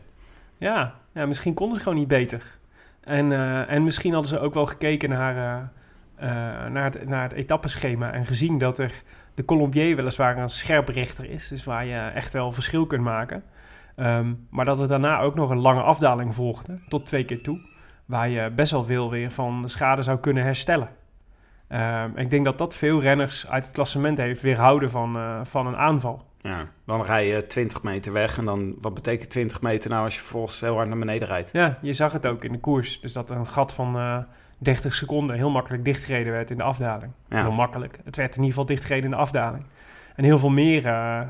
Ja, 0.58 0.94
ja 1.12 1.26
misschien 1.26 1.54
konden 1.54 1.78
ze 1.78 1.84
gewoon 1.84 1.98
niet 1.98 2.08
beter. 2.08 2.58
En, 3.04 3.32
eh, 3.32 3.72
en 3.72 3.84
misschien 3.84 4.14
hadden 4.14 4.30
ze 4.30 4.40
ook 4.40 4.54
wel 4.54 4.66
gekeken 4.66 5.10
naar, 5.10 5.38
eh, 5.38 5.56
eh, 6.16 6.72
naar, 6.72 6.84
het, 6.84 7.08
naar 7.08 7.24
het 7.24 7.34
etappeschema 7.34 8.12
en 8.12 8.26
gezien 8.26 8.58
dat 8.58 8.78
er 8.78 9.04
de 9.34 9.46
Colombier 9.46 9.96
weliswaar 9.96 10.38
een 10.38 10.50
scherp 10.50 10.88
rechter 10.88 11.30
is, 11.30 11.48
dus 11.48 11.64
waar 11.64 11.86
je 11.86 11.98
echt 11.98 12.34
wel 12.34 12.52
verschil 12.52 12.86
kunt 12.86 13.04
maken. 13.04 13.44
Ehm, 13.96 14.34
maar 14.50 14.66
dat 14.66 14.80
er 14.80 14.88
daarna 14.88 15.20
ook 15.20 15.36
nog 15.36 15.50
een 15.50 15.62
lange 15.62 15.82
afdaling 15.82 16.36
volgde, 16.36 16.80
tot 16.88 17.06
twee 17.06 17.26
keer 17.26 17.42
toe, 17.42 17.60
waar 18.06 18.30
je 18.30 18.50
best 18.50 18.72
wel 18.72 18.84
veel 18.84 19.10
weer 19.10 19.32
van 19.32 19.62
de 19.62 19.68
schade 19.68 20.02
zou 20.02 20.18
kunnen 20.18 20.44
herstellen. 20.44 20.90
Ehm, 21.68 22.10
ik 22.16 22.30
denk 22.30 22.46
dat 22.46 22.58
dat 22.58 22.76
veel 22.76 23.02
renners 23.02 23.50
uit 23.50 23.64
het 23.64 23.74
klassement 23.74 24.18
heeft 24.18 24.42
weerhouden 24.42 24.92
van, 24.92 25.16
eh, 25.16 25.40
van 25.44 25.68
een 25.68 25.78
aanval. 25.78 26.26
Ja, 26.42 26.68
dan 26.86 27.02
rij 27.02 27.28
je 27.28 27.46
20 27.46 27.84
meter 27.84 28.14
weg 28.14 28.38
en 28.38 28.46
dan, 28.46 28.76
wat 28.82 28.94
betekent 28.94 29.30
20 29.30 29.62
meter 29.62 29.90
nou 29.90 30.04
als 30.04 30.16
je 30.16 30.22
vervolgens 30.22 30.62
heel 30.62 30.76
hard 30.76 30.88
naar 30.88 30.98
beneden 30.98 31.28
rijdt? 31.28 31.52
Ja, 31.52 31.78
je 31.82 31.94
zag 31.94 32.14
het 32.14 32.28
ook 32.28 32.44
in 32.44 32.52
de 32.52 32.60
koers. 32.60 33.02
Dus 33.02 33.14
dat 33.14 33.30
een 33.30 33.48
gat 33.48 33.74
van 33.74 33.98
eh 33.98 34.18
30 34.58 34.96
seconden 34.96 35.36
heel 35.36 35.50
makkelijk 35.50 35.86
dichtgereden 35.86 36.32
werd 36.32 36.52
in 36.52 36.58
de 36.58 36.64
afdaling. 36.64 37.12
Ja. 37.28 37.42
Heel 37.42 37.52
makkelijk. 37.52 38.00
Het 38.04 38.16
werd 38.16 38.30
in 38.30 38.42
ieder 38.42 38.50
geval 38.50 38.66
dichtgereden 38.66 39.06
in 39.06 39.12
de 39.12 39.16
afdaling. 39.16 39.66
En 40.16 40.24
heel 40.24 40.40
veel 40.40 40.50
meer 40.50 40.86
eh, 40.86 41.22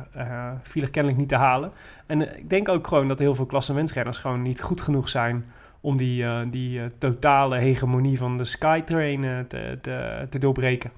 viel 0.61 0.81
er 0.81 0.89
kennelijk 0.89 1.19
niet 1.19 1.29
te 1.29 1.35
halen. 1.35 1.71
En 2.05 2.37
ik 2.37 2.49
denk 2.49 2.69
ook 2.69 2.87
gewoon 2.87 3.07
dat 3.07 3.19
heel 3.19 3.35
veel 3.35 3.45
klassementsrenners 3.45 4.17
gewoon 4.17 4.41
niet 4.41 4.61
goed 4.61 4.81
genoeg 4.81 5.09
zijn 5.09 5.45
om 5.85 5.97
die, 5.97 6.23
eh, 6.23 6.39
die 6.51 6.79
eh, 6.79 6.85
totale 6.97 7.57
hegemonie 7.57 8.17
van 8.17 8.37
de 8.37 8.45
Skytrain 8.45 9.23
eh, 9.23 9.39
te, 9.39 9.77
te, 9.81 10.27
te 10.29 10.39
doorbreken. 10.39 10.91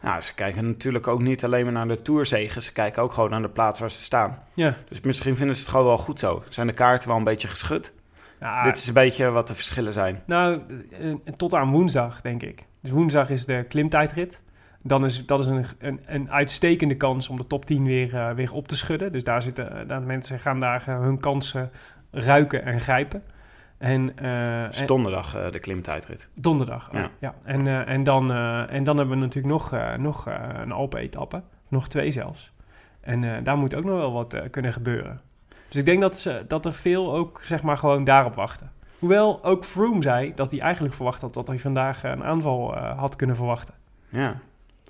Nou, 0.00 0.20
ze 0.20 0.34
kijken 0.34 0.66
natuurlijk 0.66 1.06
ook 1.06 1.22
niet 1.22 1.44
alleen 1.44 1.64
maar 1.64 1.72
naar 1.72 1.88
de 1.88 2.02
tourzegen, 2.02 2.62
ze 2.62 2.72
kijken 2.72 3.02
ook 3.02 3.12
gewoon 3.12 3.30
naar 3.30 3.42
de 3.42 3.48
plaats 3.48 3.80
waar 3.80 3.90
ze 3.90 4.02
staan. 4.02 4.38
Ja, 4.54 4.74
Dus 4.88 5.00
misschien 5.00 5.36
vinden 5.36 5.56
ze 5.56 5.60
het 5.60 5.70
gewoon 5.70 5.86
wel 5.86 5.98
goed 5.98 6.18
zo. 6.18 6.42
Zijn 6.48 6.66
de 6.66 6.72
kaarten 6.72 7.08
wel 7.08 7.16
een 7.16 7.24
beetje 7.24 7.48
geschud? 7.48 7.94
ja 8.40 8.62
Dit 8.62 8.78
is 8.78 8.86
een 8.86 8.94
beetje 8.94 9.30
wat 9.30 9.48
de 9.48 9.54
verschillen 9.54 9.92
zijn. 9.92 10.22
Nou, 10.26 10.60
tot 11.36 11.54
aan 11.54 11.70
woensdag, 11.70 12.20
denk 12.20 12.42
ik. 12.42 12.64
Dus 12.80 12.90
woensdag 12.90 13.30
is 13.30 13.46
de 13.46 13.64
klimtijdrit. 13.68 14.42
Dan 14.82 15.04
is 15.04 15.26
dat 15.26 15.40
is 15.40 15.46
een, 15.46 15.64
een, 15.78 16.00
een 16.06 16.30
uitstekende 16.30 16.96
kans 16.96 17.28
om 17.28 17.36
de 17.36 17.46
top 17.46 17.64
10 17.64 17.84
weer, 17.84 18.34
weer 18.34 18.52
op 18.52 18.68
te 18.68 18.76
schudden. 18.76 19.12
Dus 19.12 19.24
daar 19.24 19.42
zitten 19.42 19.88
daar 19.88 20.02
mensen 20.02 20.38
gaan 20.38 20.60
daar 20.60 20.86
hun 20.86 21.20
kansen 21.20 21.70
ruiken 22.10 22.64
en 22.64 22.80
grijpen. 22.80 23.22
En, 23.82 24.12
Dus 24.70 24.86
donderdag 24.86 25.36
eh, 25.36 25.50
de 25.50 25.58
klimtijdrit. 25.58 26.28
donderdag. 26.34 26.88
oh, 26.88 26.94
Ja. 26.94 27.10
ja. 27.18 27.34
En, 27.42 27.66
eh, 27.66 27.88
en, 27.88 28.04
dan, 28.04 28.32
en 28.68 28.84
dan 28.84 28.96
hebben 28.96 29.18
we 29.18 29.24
natuurlijk 29.24 29.54
nog, 29.54 29.70
nog 29.96 30.26
een 30.60 30.72
Alpen-etappe. 30.72 31.42
Nog 31.68 31.88
twee 31.88 32.10
zelfs. 32.10 32.52
En 33.00 33.44
daar 33.44 33.56
moet 33.56 33.74
ook 33.74 33.84
nog 33.84 33.98
wel 33.98 34.12
wat 34.12 34.36
kunnen 34.50 34.72
gebeuren. 34.72 35.20
Dus 35.68 35.80
ik 35.80 35.84
denk 35.84 36.00
dat, 36.00 36.18
ze, 36.18 36.44
dat 36.48 36.66
er 36.66 36.72
veel 36.72 37.14
ook 37.14 37.40
zeg 37.44 37.62
maar 37.62 37.78
gewoon 37.78 38.04
daarop 38.04 38.34
wachten. 38.34 38.70
Hoewel 38.98 39.44
ook 39.44 39.64
Froome 39.64 40.02
zei 40.02 40.34
dat 40.34 40.50
hij 40.50 40.60
eigenlijk 40.60 40.94
verwacht 40.94 41.20
had 41.20 41.34
dat 41.34 41.48
hij 41.48 41.58
vandaag 41.58 42.04
een 42.04 42.24
aanval 42.24 42.76
had 42.76 43.16
kunnen 43.16 43.36
verwachten. 43.36 43.74
Ja. 44.08 44.36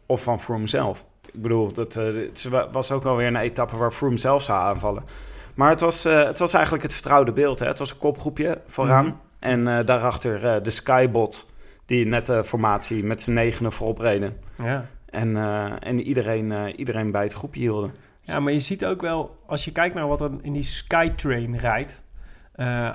Of 0.06 0.22
van 0.22 0.40
Froome 0.40 0.66
zelf. 0.66 1.06
Ik 1.32 1.42
bedoel, 1.42 1.72
dat, 1.72 1.94
het 1.94 2.48
was 2.70 2.90
ook 2.90 3.04
alweer 3.04 3.26
een 3.26 3.36
etappe 3.36 3.76
waar 3.76 3.92
Froome 3.92 4.16
zelf 4.16 4.42
zou 4.42 4.58
aanvallen. 4.58 5.02
Maar 5.54 5.70
het 5.70 5.80
was, 5.80 6.04
eh, 6.04 6.24
het 6.24 6.38
was 6.38 6.52
eigenlijk 6.52 6.82
het 6.82 6.92
vertrouwde 6.92 7.32
beeld. 7.32 7.58
Hè? 7.58 7.66
Het 7.66 7.78
was 7.78 7.90
een 7.90 7.98
kopgroepje 7.98 8.60
vooraan. 8.66 9.06
Mhm. 9.06 9.14
En 9.38 9.68
eh, 9.68 9.86
daarachter 9.86 10.46
eh, 10.46 10.62
de 10.62 10.70
Skybot, 10.70 11.50
die 11.86 12.06
net 12.06 12.26
de 12.26 12.44
formatie 12.44 13.04
met 13.04 13.22
z'n 13.22 13.32
negenen 13.32 13.72
voorop 13.72 13.98
reden. 13.98 14.36
Ja. 14.62 14.86
En, 15.10 15.36
en 15.78 16.00
iedereen, 16.00 16.76
iedereen 16.76 17.10
bij 17.10 17.22
het 17.22 17.32
groepje 17.32 17.60
hielden. 17.60 17.94
ja, 18.20 18.40
maar 18.40 18.52
je 18.52 18.58
ziet 18.58 18.84
ook 18.84 19.00
wel, 19.00 19.38
als 19.46 19.64
je 19.64 19.72
kijkt 19.72 19.94
naar 19.94 20.08
wat 20.08 20.20
er 20.20 20.30
in 20.42 20.52
die 20.52 20.62
Skytrain 20.62 21.58
rijdt 21.58 22.02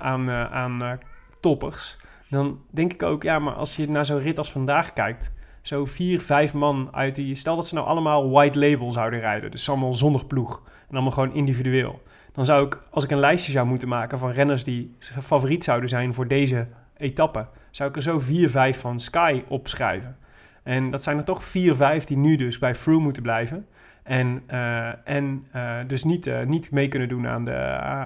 aan, 0.01 0.29
aan 0.31 0.99
toppers, 1.39 1.97
dan 2.29 2.61
denk 2.69 2.93
ik 2.93 3.03
ook, 3.03 3.23
ja, 3.23 3.39
maar 3.39 3.53
als 3.53 3.75
je 3.75 3.89
naar 3.89 4.05
zo'n 4.05 4.19
rit 4.19 4.37
als 4.37 4.51
vandaag 4.51 4.93
kijkt, 4.93 5.31
zo 5.61 5.85
vier, 5.85 6.21
vijf 6.21 6.53
man 6.53 6.89
uit 6.91 7.15
die... 7.15 7.35
Stel 7.35 7.55
dat 7.55 7.67
ze 7.67 7.73
nou 7.73 7.87
allemaal 7.87 8.29
white 8.29 8.59
label 8.59 8.91
zouden 8.91 9.19
rijden. 9.19 9.51
Dus 9.51 9.69
allemaal 9.69 9.93
zonder 9.93 10.25
ploeg. 10.25 10.61
En 10.89 10.93
allemaal 10.93 11.11
gewoon 11.11 11.33
individueel. 11.33 12.01
Dan 12.37 12.45
zou 12.45 12.65
ik, 12.65 12.81
als 12.89 13.03
ik 13.03 13.11
een 13.11 13.19
lijstje 13.19 13.51
zou 13.51 13.67
moeten 13.67 13.87
maken 13.87 14.17
van 14.17 14.31
renners 14.31 14.63
die 14.63 14.95
favoriet 14.99 15.63
zouden 15.63 15.89
zijn 15.89 16.13
voor 16.13 16.27
deze 16.27 16.67
etappe, 16.97 17.47
zou 17.71 17.89
ik 17.89 17.95
er 17.95 18.01
zo 18.01 18.19
vier, 18.19 18.49
vijf 18.49 18.79
van 18.79 18.99
Sky 18.99 19.43
opschrijven. 19.47 20.17
En 20.63 20.91
dat 20.91 21.03
zijn 21.03 21.17
er 21.17 21.23
toch 21.23 21.43
vier, 21.43 21.75
vijf 21.75 22.05
die 22.05 22.17
nu 22.17 22.35
dus 22.35 22.59
bij 22.59 22.75
Froome 22.75 23.03
moeten 23.03 23.23
blijven. 23.23 23.67
En, 24.03 24.43
eh, 24.47 25.07
en 25.07 25.47
eh, 25.51 25.77
dus 25.87 26.03
niet, 26.03 26.27
eh, 26.27 26.45
niet 26.45 26.71
mee 26.71 26.87
kunnen 26.87 27.09
doen 27.09 27.27
aan 27.27 27.45
de, 27.45 27.55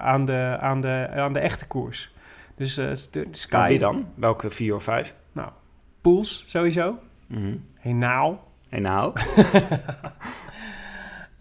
aan 0.02 0.24
de, 0.24 0.56
aan 0.60 0.80
de, 0.80 1.08
aan 1.14 1.32
de 1.32 1.40
echte 1.40 1.66
koers. 1.66 2.14
Dus 2.56 2.74
de, 2.74 3.28
Sky... 3.30 3.68
Wie 3.68 3.78
dan? 3.78 4.06
Welke 4.14 4.50
vier 4.50 4.74
of 4.74 4.82
vijf? 4.82 5.14
Nou, 5.32 5.48
Pools 6.00 6.44
sowieso. 6.46 6.98
Mhm. 7.26 7.56
Henao. 7.74 8.40
En 8.68 8.82
nou? 8.82 9.12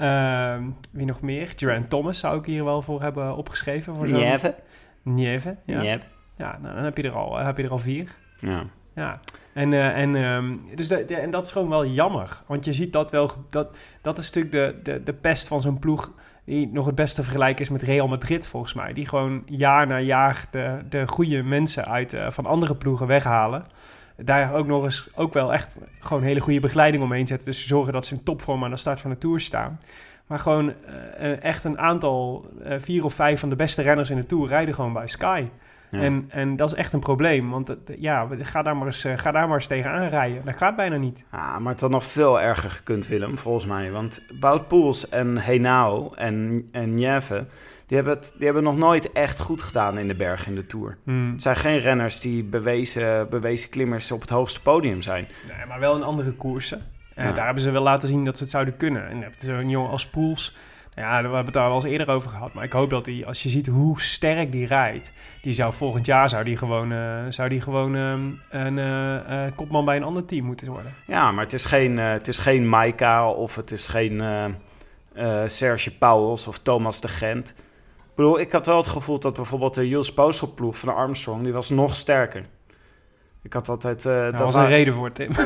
Ehm, 0.01 0.63
wie 0.91 1.05
nog 1.05 1.21
meer? 1.21 1.51
Geraint 1.55 1.89
Thomas 1.89 2.19
zou 2.19 2.39
ik 2.39 2.45
hier 2.45 2.63
wel 2.63 2.81
voor 2.81 3.01
hebben 3.01 3.35
opgeschreven. 3.35 3.95
Voor 3.95 4.11
Nieve? 4.11 4.55
Nieve, 5.03 5.55
ja. 5.65 5.81
Nieve. 5.81 6.05
Ja, 6.37 6.57
nou, 6.61 6.75
dan 6.75 6.83
heb 6.83 6.97
je 6.97 7.03
er 7.03 7.11
al, 7.15 7.37
heb 7.37 7.57
je 7.57 7.63
er 7.63 7.69
al 7.71 7.77
vier. 7.79 8.15
Ja. 8.39 8.63
Ja, 8.95 9.15
en, 9.53 9.73
eh, 9.73 9.97
en, 10.01 10.15
ehm, 10.15 10.55
dus 10.75 10.87
de, 10.87 11.05
de- 11.05 11.15
en 11.15 11.29
dat 11.29 11.43
is 11.43 11.51
gewoon 11.51 11.69
wel 11.69 11.85
jammer. 11.85 12.41
Want 12.47 12.65
je 12.65 12.73
ziet 12.73 12.93
dat 12.93 13.11
wel, 13.11 13.29
dat, 13.49 13.77
dat 14.01 14.17
is 14.17 14.31
natuurlijk 14.31 14.53
de, 14.85 14.91
de, 14.91 15.03
de 15.03 15.13
pest 15.13 15.47
van 15.47 15.61
zo'n 15.61 15.79
ploeg 15.79 16.11
die 16.45 16.67
nog 16.71 16.85
het 16.85 16.95
beste 16.95 17.15
te 17.15 17.23
vergelijken 17.23 17.61
is 17.63 17.69
met 17.69 17.81
Real 17.81 18.07
Madrid 18.07 18.47
volgens 18.47 18.73
mij. 18.73 18.93
Die 18.93 19.07
gewoon 19.07 19.43
jaar 19.45 19.87
na 19.87 19.99
jaar 19.99 20.45
de, 20.51 20.79
de 20.89 21.07
goede 21.07 21.43
mensen 21.43 21.85
uit, 21.85 22.13
eh, 22.13 22.29
van 22.29 22.45
andere 22.45 22.75
ploegen 22.75 23.07
weghalen. 23.07 23.65
Daar 24.23 24.53
ook 24.53 24.67
nog 24.67 24.83
eens 24.83 25.07
ook 25.15 25.33
wel 25.33 25.53
echt 25.53 25.77
gewoon 25.99 26.23
hele 26.23 26.39
goede 26.39 26.59
begeleiding 26.59 27.03
omheen 27.03 27.27
zetten. 27.27 27.47
Dus 27.47 27.67
zorgen 27.67 27.93
dat 27.93 28.05
ze 28.05 28.13
in 28.13 28.23
topvorm 28.23 28.63
aan 28.63 28.69
de 28.69 28.77
start 28.77 28.99
van 28.99 29.09
de 29.09 29.17
Tour 29.17 29.39
staan. 29.39 29.79
Maar 30.31 30.39
gewoon 30.39 30.73
eh, 30.85 31.31
eh, 31.31 31.43
echt 31.43 31.63
een 31.63 31.79
aantal, 31.79 32.45
eh, 32.63 32.79
vier 32.79 33.03
of 33.03 33.13
vijf 33.13 33.39
van 33.39 33.49
de 33.49 33.55
beste 33.55 33.81
renners 33.81 34.09
in 34.09 34.15
de 34.15 34.25
Tour 34.25 34.47
rijden 34.47 34.73
gewoon 34.73 34.93
bij 34.93 35.07
Sky. 35.07 35.45
Ja. 35.91 35.99
En, 35.99 36.25
en 36.29 36.55
dat 36.55 36.71
is 36.71 36.77
echt 36.77 36.93
een 36.93 36.99
probleem. 36.99 37.49
Want 37.49 37.75
ja, 37.97 38.27
ga 38.39 38.61
daar, 38.61 38.77
maar 38.77 38.85
eens, 38.85 39.05
ga 39.15 39.31
daar 39.31 39.47
maar 39.47 39.57
eens 39.57 39.67
tegenaan 39.67 40.09
rijden. 40.09 40.45
Dat 40.45 40.55
gaat 40.55 40.75
bijna 40.75 40.97
niet. 40.97 41.25
Ah, 41.29 41.57
maar 41.57 41.71
het 41.71 41.81
had 41.81 41.89
nog 41.89 42.05
veel 42.05 42.41
erger 42.41 42.69
gekund, 42.69 43.07
Willem, 43.07 43.37
volgens 43.37 43.65
mij. 43.65 43.91
Want 43.91 44.23
Bout 44.39 44.67
Poels 44.67 45.09
en 45.09 45.37
Henao 45.37 46.13
en, 46.13 46.67
en 46.71 46.89
Nieve, 46.89 47.45
die 47.91 47.99
hebben, 47.99 48.19
het, 48.19 48.33
die 48.35 48.45
hebben 48.45 48.63
nog 48.63 48.77
nooit 48.77 49.11
echt 49.11 49.39
goed 49.39 49.61
gedaan 49.61 49.97
in 49.97 50.07
de 50.07 50.15
berg 50.15 50.47
in 50.47 50.55
de 50.55 50.65
Tour. 50.65 50.97
Hmm. 51.03 51.31
Het 51.31 51.41
zijn 51.41 51.55
geen 51.55 51.77
renners 51.79 52.19
die 52.19 52.43
bewezen, 52.43 53.29
bewezen 53.29 53.69
klimmers 53.69 54.11
op 54.11 54.21
het 54.21 54.29
hoogste 54.29 54.61
podium 54.61 55.01
zijn. 55.01 55.27
Nee, 55.47 55.65
maar 55.67 55.79
wel 55.79 55.95
in 55.95 56.03
andere 56.03 56.31
koersen. 56.31 56.81
En 57.15 57.27
Ja. 57.27 57.33
daar 57.33 57.45
hebben 57.45 57.63
ze 57.63 57.71
wel 57.71 57.81
laten 57.81 58.07
zien 58.07 58.25
dat 58.25 58.37
ze 58.37 58.43
het 58.43 58.51
zouden 58.51 58.77
kunnen. 58.77 59.07
En 59.07 59.21
heb 59.21 59.33
je 59.37 59.45
zo'n 59.45 59.69
jongen 59.69 59.89
als 59.89 60.07
Poels. 60.07 60.55
Nou 60.95 61.07
Ja, 61.07 61.15
we 61.15 61.23
hebben 61.23 61.45
het 61.45 61.53
daar 61.53 61.65
wel 61.65 61.75
eens 61.75 61.83
eerder 61.83 62.09
over 62.09 62.29
gehad. 62.29 62.53
Maar 62.53 62.63
ik 62.63 62.71
hoop 62.71 62.89
dat 62.89 63.05
hij, 63.05 63.25
als 63.25 63.43
je 63.43 63.49
ziet 63.49 63.67
hoe 63.67 64.01
sterk 64.01 64.51
die 64.51 64.65
rijdt... 64.65 65.11
die 65.41 65.53
zou 65.53 65.73
volgend 65.73 66.05
jaar 66.05 66.29
zou 66.29 66.43
die 66.43 66.57
gewoon, 66.57 66.91
eh, 66.91 67.19
zou 67.29 67.49
die 67.49 67.61
gewoon 67.61 67.95
ehm, 67.95 68.29
een 68.49 68.77
eh, 68.77 69.45
eh, 69.45 69.51
kopman 69.55 69.85
bij 69.85 69.95
een 69.95 70.03
ander 70.03 70.25
team 70.25 70.45
moeten 70.45 70.67
worden. 70.67 70.93
Ja, 71.05 71.31
maar 71.31 71.43
het 71.43 71.53
is 71.53 71.65
geen, 71.65 71.97
het 71.97 72.27
is 72.27 72.37
geen 72.37 72.69
Maika 72.69 73.29
of 73.29 73.55
het 73.55 73.71
is 73.71 73.87
geen 73.87 74.23
Serge 75.45 75.97
Pauwels 75.97 76.47
of 76.47 76.59
Thomas 76.59 77.01
de 77.01 77.07
Gent. 77.07 77.53
Ik 78.11 78.17
bedoel, 78.17 78.39
ik 78.39 78.51
had 78.51 78.65
wel 78.65 78.77
het 78.77 78.87
gevoel 78.87 79.19
dat 79.19 79.33
bijvoorbeeld 79.35 79.75
de 79.75 79.87
Jules 79.87 80.13
Posel 80.13 80.53
ploeg 80.53 80.77
van 80.77 80.95
Armstrong, 80.95 81.43
die 81.43 81.53
was 81.53 81.69
nog 81.69 81.95
sterker. 81.95 82.45
Ik 83.41 83.53
had 83.53 83.69
altijd... 83.69 84.05
eh, 84.05 84.11
Daar 84.13 84.31
dat 84.31 84.39
was 84.39 84.55
een 84.55 84.67
reden 84.67 84.93
voor, 84.93 85.11
Tim. 85.11 85.31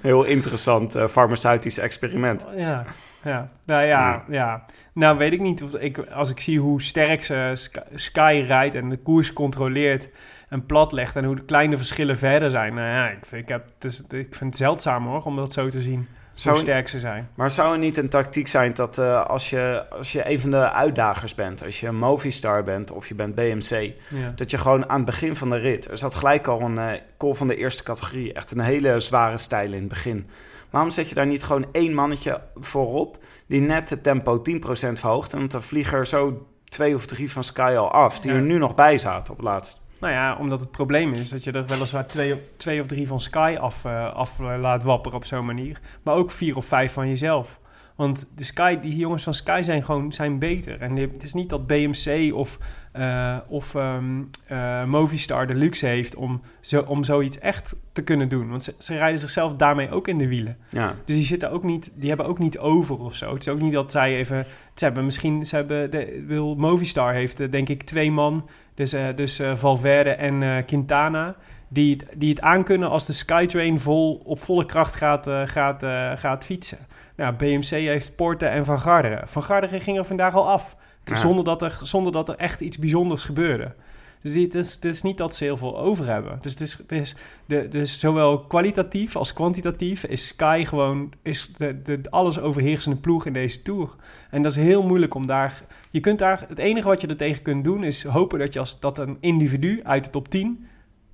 heel 0.00 0.24
interessant 0.24 0.94
eh, 0.94 1.06
farmaceutisch 1.08 1.78
experiment. 1.78 2.46
Ja, 2.56 2.84
ja. 3.24 3.50
Nou 3.64 3.84
ja, 3.84 4.24
ja. 4.28 4.64
Nou 4.92 5.18
weet 5.18 5.32
ik 5.32 5.40
niet. 5.40 5.62
Of 5.62 5.74
ik, 5.74 5.98
als 5.98 6.30
ik 6.30 6.40
zie 6.40 6.60
hoe 6.60 6.82
sterk 6.82 7.24
ze 7.24 7.50
Sky, 7.54 7.80
Sky 7.94 8.44
rijdt 8.46 8.74
en 8.74 8.88
de 8.88 8.96
koers 8.96 9.32
controleert 9.32 10.08
en 10.48 10.66
platlegt... 10.66 11.16
en 11.16 11.24
hoe 11.24 11.36
de 11.36 11.44
kleine 11.44 11.76
verschillen 11.76 12.18
verder 12.18 12.50
zijn. 12.50 12.74
Nou 12.74 12.88
ja, 12.88 13.08
ik 13.08 13.26
vind, 13.26 13.42
ik 13.42 13.48
heb, 13.48 13.64
het 13.74 13.84
is, 13.84 14.00
ik 14.00 14.34
vind 14.34 14.40
het 14.40 14.56
zeldzaam 14.56 15.06
hoor, 15.06 15.22
om 15.22 15.36
dat 15.36 15.52
zo 15.52 15.68
te 15.68 15.80
zien. 15.80 16.08
Zou- 16.40 16.56
sterk 16.56 16.88
ze 16.88 16.98
zijn. 16.98 17.28
Maar 17.34 17.50
zou 17.50 17.72
er 17.72 17.78
niet 17.78 17.96
een 17.96 18.08
tactiek 18.08 18.46
zijn 18.48 18.74
dat 18.74 18.98
eh, 18.98 19.26
als, 19.26 19.50
je, 19.50 19.84
als 19.90 20.12
je 20.12 20.30
een 20.30 20.40
van 20.40 20.50
de 20.50 20.70
uitdagers 20.72 21.34
bent, 21.34 21.64
als 21.64 21.80
je 21.80 21.86
een 21.86 21.96
Movistar 21.98 22.62
bent 22.62 22.90
of 22.92 23.08
je 23.08 23.14
bent 23.14 23.34
BMC, 23.34 23.92
Ja. 24.08 24.32
dat 24.34 24.50
je 24.50 24.58
gewoon 24.58 24.88
aan 24.88 24.96
het 24.96 25.06
begin 25.06 25.36
van 25.36 25.48
de 25.50 25.56
rit, 25.56 25.90
er 25.90 25.98
zat 25.98 26.14
gelijk 26.14 26.46
al 26.46 26.60
een 26.60 26.78
eh 26.78 27.00
call 27.18 27.34
van 27.34 27.46
de 27.46 27.56
eerste 27.56 27.82
categorie, 27.82 28.32
echt 28.32 28.50
een 28.50 28.60
hele 28.60 29.00
zware 29.00 29.38
stijl 29.38 29.72
in 29.72 29.78
het 29.80 29.88
begin. 29.88 30.26
Waarom 30.70 30.90
zet 30.90 31.08
je 31.08 31.14
daar 31.14 31.26
niet 31.26 31.42
gewoon 31.42 31.66
één 31.72 31.94
mannetje 31.94 32.40
voorop 32.54 33.18
die 33.46 33.60
net 33.60 33.90
het 33.90 34.02
tempo 34.02 34.42
10% 34.42 34.98
verhoogt 34.98 35.32
en 35.32 35.48
dan 35.48 35.62
vliegen 35.62 35.98
er 35.98 36.06
zo 36.06 36.46
twee 36.64 36.94
of 36.94 37.06
drie 37.06 37.32
van 37.32 37.44
Sky 37.44 37.74
al 37.78 37.90
af, 37.90 38.20
die 38.20 38.30
Ja. 38.30 38.36
er 38.36 38.42
nu 38.42 38.58
nog 38.58 38.74
bij 38.74 38.98
zaten 38.98 39.32
op 39.32 39.38
het 39.38 39.46
laatst. 39.46 39.84
Nou 40.00 40.12
ja, 40.12 40.36
omdat 40.36 40.60
het 40.60 40.70
probleem 40.70 41.12
is 41.12 41.30
dat 41.30 41.44
je 41.44 41.52
er 41.52 41.66
weliswaar 41.66 42.06
twee, 42.06 42.42
twee 42.56 42.80
of 42.80 42.86
drie 42.86 43.06
van 43.06 43.20
Sky 43.20 43.56
af, 43.60 43.84
eh, 43.84 44.14
af 44.14 44.40
eh, 44.40 44.54
laat 44.60 44.82
wapperen 44.82 45.18
op 45.18 45.24
zo'n 45.24 45.44
manier. 45.46 45.80
Maar 46.02 46.14
ook 46.14 46.30
vier 46.30 46.56
of 46.56 46.64
vijf 46.64 46.92
van 46.92 47.08
jezelf. 47.08 47.60
Want 47.96 48.30
de 48.34 48.44
Sky, 48.44 48.78
die 48.80 48.96
jongens 48.96 49.22
van 49.22 49.34
Sky 49.34 49.60
zijn 49.64 49.84
gewoon 49.84 50.12
zijn 50.12 50.38
beter. 50.38 50.80
En 50.80 50.96
het 50.96 51.22
is 51.22 51.34
niet 51.34 51.50
dat 51.50 51.66
BMC 51.66 52.34
of, 52.34 52.58
eh, 52.92 53.36
of 53.48 53.74
ehm, 53.74 54.22
eh, 54.46 54.84
Movistar 54.84 55.46
de 55.46 55.54
luxe 55.54 55.86
heeft 55.86 56.14
om, 56.14 56.40
zo, 56.60 56.80
om 56.80 57.04
zoiets 57.04 57.38
echt 57.38 57.76
te 57.92 58.02
kunnen 58.02 58.28
doen. 58.28 58.48
Want 58.48 58.62
ze, 58.62 58.74
ze 58.78 58.96
rijden 58.96 59.20
zichzelf 59.20 59.54
daarmee 59.54 59.90
ook 59.90 60.08
in 60.08 60.18
de 60.18 60.28
wielen. 60.28 60.56
Ja. 60.70 60.94
Dus 61.04 61.14
die 61.14 61.24
zitten 61.24 61.50
ook 61.50 61.62
niet, 61.62 61.90
die 61.94 62.08
hebben 62.08 62.26
ook 62.26 62.38
niet 62.38 62.58
over 62.58 63.02
of 63.02 63.14
zo. 63.14 63.32
Het 63.32 63.46
is 63.46 63.52
ook 63.52 63.60
niet 63.60 63.72
dat 63.72 63.90
zij 63.90 64.16
even, 64.16 64.46
ze 64.74 64.84
hebben 64.84 65.04
misschien, 65.04 65.46
ze 65.46 65.56
hebben, 65.56 65.90
de, 65.90 66.24
wil 66.26 66.54
Movistar 66.54 67.12
heeft 67.12 67.40
eh, 67.40 67.50
denk 67.50 67.68
ik 67.68 67.82
twee 67.82 68.10
man, 68.10 68.48
dus, 68.74 68.94
dus 69.14 69.40
Valverde 69.54 70.10
en 70.10 70.64
Quintana, 70.64 71.36
die 71.68 71.92
het, 71.92 72.06
die 72.16 72.30
het 72.30 72.40
aankunnen 72.40 72.90
als 72.90 73.06
de 73.06 73.12
Skytrain 73.12 73.80
vol, 73.80 74.22
op 74.24 74.40
volle 74.40 74.66
kracht 74.66 74.94
gaat, 74.94 75.30
gaat, 75.44 75.84
gaat 76.18 76.44
fietsen. 76.44 76.78
Nou, 77.16 77.34
BMC 77.34 77.68
heeft 77.68 78.16
Porte 78.16 78.46
en 78.46 78.64
Van 78.64 78.80
Garderen. 78.80 79.28
Van 79.28 79.42
Garderen 79.42 79.80
ging 79.80 79.98
er 79.98 80.04
vandaag 80.04 80.34
al 80.34 80.48
af, 80.48 80.76
Ja. 81.04 81.16
zonder, 81.16 81.44
dat 81.44 81.62
er, 81.62 81.78
zonder 81.82 82.12
dat 82.12 82.28
er 82.28 82.34
echt 82.36 82.60
iets 82.60 82.78
bijzonders 82.78 83.24
gebeurde. 83.24 83.74
Dus 84.22 84.34
het 84.34 84.54
is, 84.54 84.74
het 84.74 84.84
is 84.84 85.02
niet 85.02 85.18
dat 85.18 85.34
ze 85.34 85.44
heel 85.44 85.56
veel 85.56 85.78
over 85.78 86.06
hebben. 86.06 86.38
Dus 86.40 86.52
het 86.52 86.60
is, 86.60 86.78
het 86.78 86.92
is 86.92 87.16
de, 87.46 87.68
dus 87.68 88.00
zowel 88.00 88.40
kwalitatief 88.40 89.16
als 89.16 89.32
kwantitatief 89.32 90.04
is 90.04 90.26
Sky 90.26 90.64
gewoon 90.64 91.12
is 91.22 91.52
de, 91.56 91.82
de, 91.82 92.00
de 92.00 92.10
alles 92.10 92.38
overheersende 92.38 92.96
ploeg 92.96 93.26
in 93.26 93.32
deze 93.32 93.62
tour. 93.62 93.90
En 94.30 94.42
dat 94.42 94.50
is 94.52 94.58
heel 94.58 94.82
moeilijk 94.82 95.14
om 95.14 95.26
daar. 95.26 95.62
Je 95.90 96.00
kunt 96.00 96.18
daar. 96.18 96.44
Het 96.48 96.58
enige 96.58 96.88
wat 96.88 97.00
je 97.00 97.06
er 97.06 97.16
tegen 97.16 97.42
kunt 97.42 97.64
doen 97.64 97.84
is 97.84 98.04
hopen 98.04 98.38
dat 98.38 98.52
je 98.52 98.58
als 98.58 98.80
dat 98.80 98.98
een 98.98 99.16
individu 99.20 99.80
uit 99.84 100.04
de 100.04 100.10
top 100.10 100.28
10. 100.28 100.66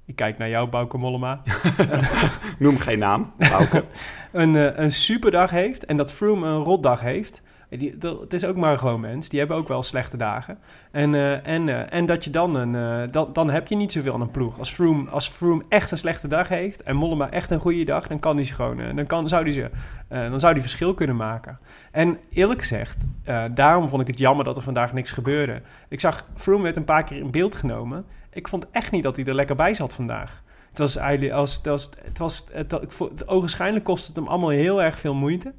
Ik 0.06 0.16
kijk 0.16 0.38
naar 0.38 0.48
jou, 0.48 0.68
Bauke 0.68 0.98
Mollema. 0.98 1.42
Noem 2.58 2.78
geen 2.78 2.98
naam, 2.98 3.32
Bouke. 3.50 3.84
een, 4.32 4.56
eh, 4.56 4.78
een 4.78 4.92
superdag 4.92 5.50
heeft 5.50 5.84
en 5.84 5.96
dat 5.96 6.12
Froome 6.12 6.46
een 6.46 6.62
rotdag 6.62 7.00
heeft. 7.00 7.42
Eh, 7.72 7.78
Die, 7.78 7.94
het 8.20 8.32
is 8.32 8.44
ook 8.44 8.56
maar 8.56 8.78
gewoon 8.78 9.00
mens. 9.00 9.28
Die 9.28 9.38
hebben 9.38 9.56
ook 9.56 9.68
wel 9.68 9.82
slechte 9.82 10.16
dagen. 10.16 10.58
En, 10.90 11.14
eh, 11.14 11.46
en, 11.46 11.68
eh, 11.68 11.98
en 11.98 12.06
dat 12.06 12.24
je 12.24 12.30
dan 12.30 12.54
een... 12.54 12.74
eh, 12.74 13.12
dan, 13.12 13.32
dan 13.32 13.50
heb 13.50 13.66
je 13.66 13.76
niet 13.76 13.92
zoveel 13.92 14.14
aan 14.14 14.20
een 14.20 14.30
ploeg. 14.30 14.58
Als 14.58 14.70
Froome, 14.70 15.10
als 15.10 15.28
Froome 15.28 15.64
echt 15.68 15.90
een 15.90 15.96
slechte 15.98 16.28
dag 16.28 16.48
heeft... 16.48 16.82
en 16.82 16.96
Mollema 16.96 17.30
echt 17.30 17.50
een 17.50 17.60
goede 17.60 17.84
dag... 17.84 18.06
dan 18.06 18.18
kan 18.20 18.34
hij 18.34 18.44
ze 18.44 18.54
gewoon... 18.54 18.80
eh, 18.80 18.96
dan, 18.96 19.06
kan, 19.06 19.28
zou 19.28 19.44
die 19.44 19.52
ze, 19.52 19.70
eh, 20.08 20.30
dan 20.30 20.40
zou 20.40 20.52
die 20.52 20.62
verschil 20.62 20.94
kunnen 20.94 21.16
maken. 21.16 21.58
En 21.90 22.18
eerlijk 22.30 22.60
gezegd... 22.60 23.06
eh, 23.24 23.44
daarom 23.54 23.88
vond 23.88 24.00
ik 24.02 24.06
het 24.08 24.18
jammer 24.18 24.44
dat 24.44 24.56
er 24.56 24.62
vandaag 24.62 24.92
niks 24.92 25.10
gebeurde. 25.10 25.62
Ik 25.88 26.00
zag... 26.00 26.26
Froome 26.34 26.62
werd 26.62 26.76
een 26.76 26.84
paar 26.84 27.04
keer 27.04 27.16
in 27.18 27.30
beeld 27.30 27.56
genomen. 27.56 28.04
Ik 28.32 28.48
vond 28.48 28.70
echt 28.70 28.90
niet 28.92 29.02
dat 29.02 29.16
hij 29.16 29.24
er 29.24 29.34
lekker 29.34 29.56
bij 29.56 29.74
zat 29.74 29.92
vandaag. 29.94 30.42
Het 30.68 30.78
was 30.78 30.96
eigenlijk 30.96 31.32
als 31.34 31.56
het 31.56 31.66
was, 31.66 31.90
het 32.04 32.18
was 32.18 32.46
het, 32.52 32.70
het, 32.70 33.28
ogenschijnlijk 33.28 33.84
kostte 33.84 34.08
het 34.08 34.16
hem 34.16 34.28
allemaal 34.28 34.48
heel 34.48 34.82
erg 34.82 34.98
veel 34.98 35.14
moeite. 35.14 35.52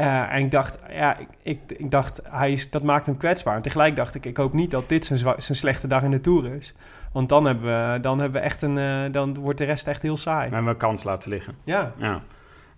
Eh, 0.00 0.32
en 0.32 0.44
ik 0.44 0.50
dacht, 0.50 0.78
ja, 0.92 1.18
ik, 1.18 1.28
ik, 1.42 1.60
ik 1.66 1.90
dacht, 1.90 2.20
hij 2.30 2.52
is, 2.52 2.70
dat 2.70 2.82
maakt 2.82 3.06
hem 3.06 3.16
kwetsbaar. 3.16 3.56
En 3.56 3.62
tegelijk 3.62 3.96
dacht 3.96 4.14
ik, 4.14 4.26
ik 4.26 4.36
hoop 4.36 4.52
niet 4.52 4.70
dat 4.70 4.88
dit 4.88 5.04
zijn, 5.04 5.18
zijn 5.18 5.58
slechte 5.58 5.86
dag 5.86 6.02
in 6.02 6.10
de 6.10 6.20
tour 6.20 6.54
is. 6.54 6.74
Want 7.12 7.28
dan 7.28 7.44
hebben 7.44 7.64
we, 7.92 8.00
dan 8.00 8.18
hebben 8.18 8.40
we 8.40 8.46
echt 8.46 8.62
een, 8.62 8.78
eh, 8.78 9.12
dan 9.12 9.34
wordt 9.38 9.58
de 9.58 9.64
rest 9.64 9.86
echt 9.86 10.02
heel 10.02 10.16
saai. 10.16 10.48
We 10.48 10.54
hebben 10.54 10.72
een 10.72 10.78
kans 10.78 11.04
laten 11.04 11.30
liggen. 11.30 11.54
Ja, 11.64 11.92
Ja. 11.96 12.22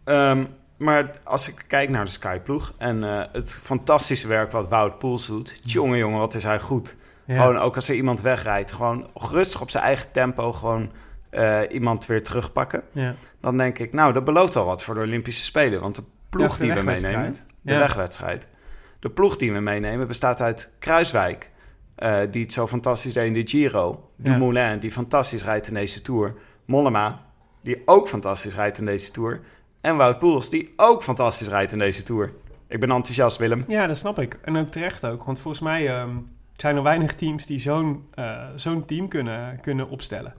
Ehm, 0.04 0.44
maar 0.76 1.10
als 1.24 1.48
ik 1.48 1.64
kijk 1.66 1.88
naar 1.88 2.04
de 2.04 2.10
Skyploeg 2.10 2.72
en 2.78 3.04
eh, 3.04 3.22
het 3.32 3.54
fantastische 3.54 4.28
werk 4.28 4.52
wat 4.52 4.68
Wout 4.68 4.98
Poels 4.98 5.26
doet. 5.26 5.60
Jongen, 5.62 5.98
jongen, 5.98 6.18
wat 6.18 6.34
is 6.34 6.42
hij 6.42 6.60
goed. 6.60 6.96
ja. 7.24 7.40
Gewoon 7.40 7.58
ook 7.58 7.74
als 7.74 7.88
er 7.88 7.94
iemand 7.94 8.20
wegrijdt, 8.20 8.72
gewoon 8.72 9.06
rustig 9.14 9.60
op 9.60 9.70
zijn 9.70 9.84
eigen 9.84 10.10
tempo 10.12 10.52
gewoon 10.52 10.90
iemand 11.70 12.06
weer 12.06 12.22
terugpakken. 12.22 12.82
ja. 12.92 13.14
Dan 13.40 13.56
denk 13.56 13.78
ik, 13.78 13.92
nou, 13.92 14.12
dat 14.12 14.24
belooft 14.24 14.56
al 14.56 14.64
wat 14.64 14.84
voor 14.84 14.94
de 14.94 15.00
Olympische 15.00 15.44
Spelen. 15.44 15.80
Want 15.80 15.96
de 15.96 16.02
ploeg 16.36 16.58
die 16.58 16.72
we 16.72 16.82
meenemen, 16.82 17.36
de 17.60 17.76
wegwedstrijd. 17.76 18.48
De 18.98 19.10
ploeg 19.10 19.36
die 19.36 19.52
we 19.52 19.60
meenemen 19.60 20.06
bestaat 20.06 20.40
uit 20.40 20.70
Kruiswijk, 20.78 21.50
eh, 21.94 22.20
die 22.30 22.42
het 22.42 22.52
zo 22.52 22.66
fantastisch 22.66 23.14
deed 23.14 23.26
in 23.26 23.32
de 23.32 23.48
Giro. 23.48 24.10
Dumoulin, 24.16 24.78
die 24.78 24.90
fantastisch 24.90 25.44
rijdt 25.44 25.68
in 25.68 25.74
deze 25.74 26.02
Tour. 26.02 26.34
Mollema, 26.64 27.22
die 27.62 27.82
ook 27.84 28.08
fantastisch 28.08 28.54
rijdt 28.54 28.78
in 28.78 28.84
deze 28.84 29.10
Tour. 29.10 29.40
En 29.80 29.96
Wout 29.96 30.18
Poels, 30.18 30.50
die 30.50 30.72
ook 30.76 31.02
fantastisch 31.02 31.48
rijdt 31.48 31.72
in 31.72 31.78
deze 31.78 32.02
Tour. 32.02 32.32
Ik 32.68 32.80
ben 32.80 32.90
enthousiast, 32.90 33.38
Willem. 33.38 33.64
Ja, 33.68 33.86
dat 33.86 33.96
snap 33.96 34.18
ik. 34.18 34.38
En 34.42 34.56
ook 34.56 34.68
terecht 34.68 35.06
ook. 35.06 35.24
Want 35.24 35.40
volgens 35.40 35.62
mij 35.62 35.88
ehm, 35.88 36.16
zijn 36.52 36.76
er 36.76 36.82
weinig 36.82 37.14
teams 37.14 37.46
die 37.46 37.58
zo'n 37.58 38.06
eh, 38.14 38.46
zo'n 38.56 38.84
team 38.84 39.08
kunnen, 39.08 39.60
kunnen 39.60 39.88
opstellen. 39.88 40.34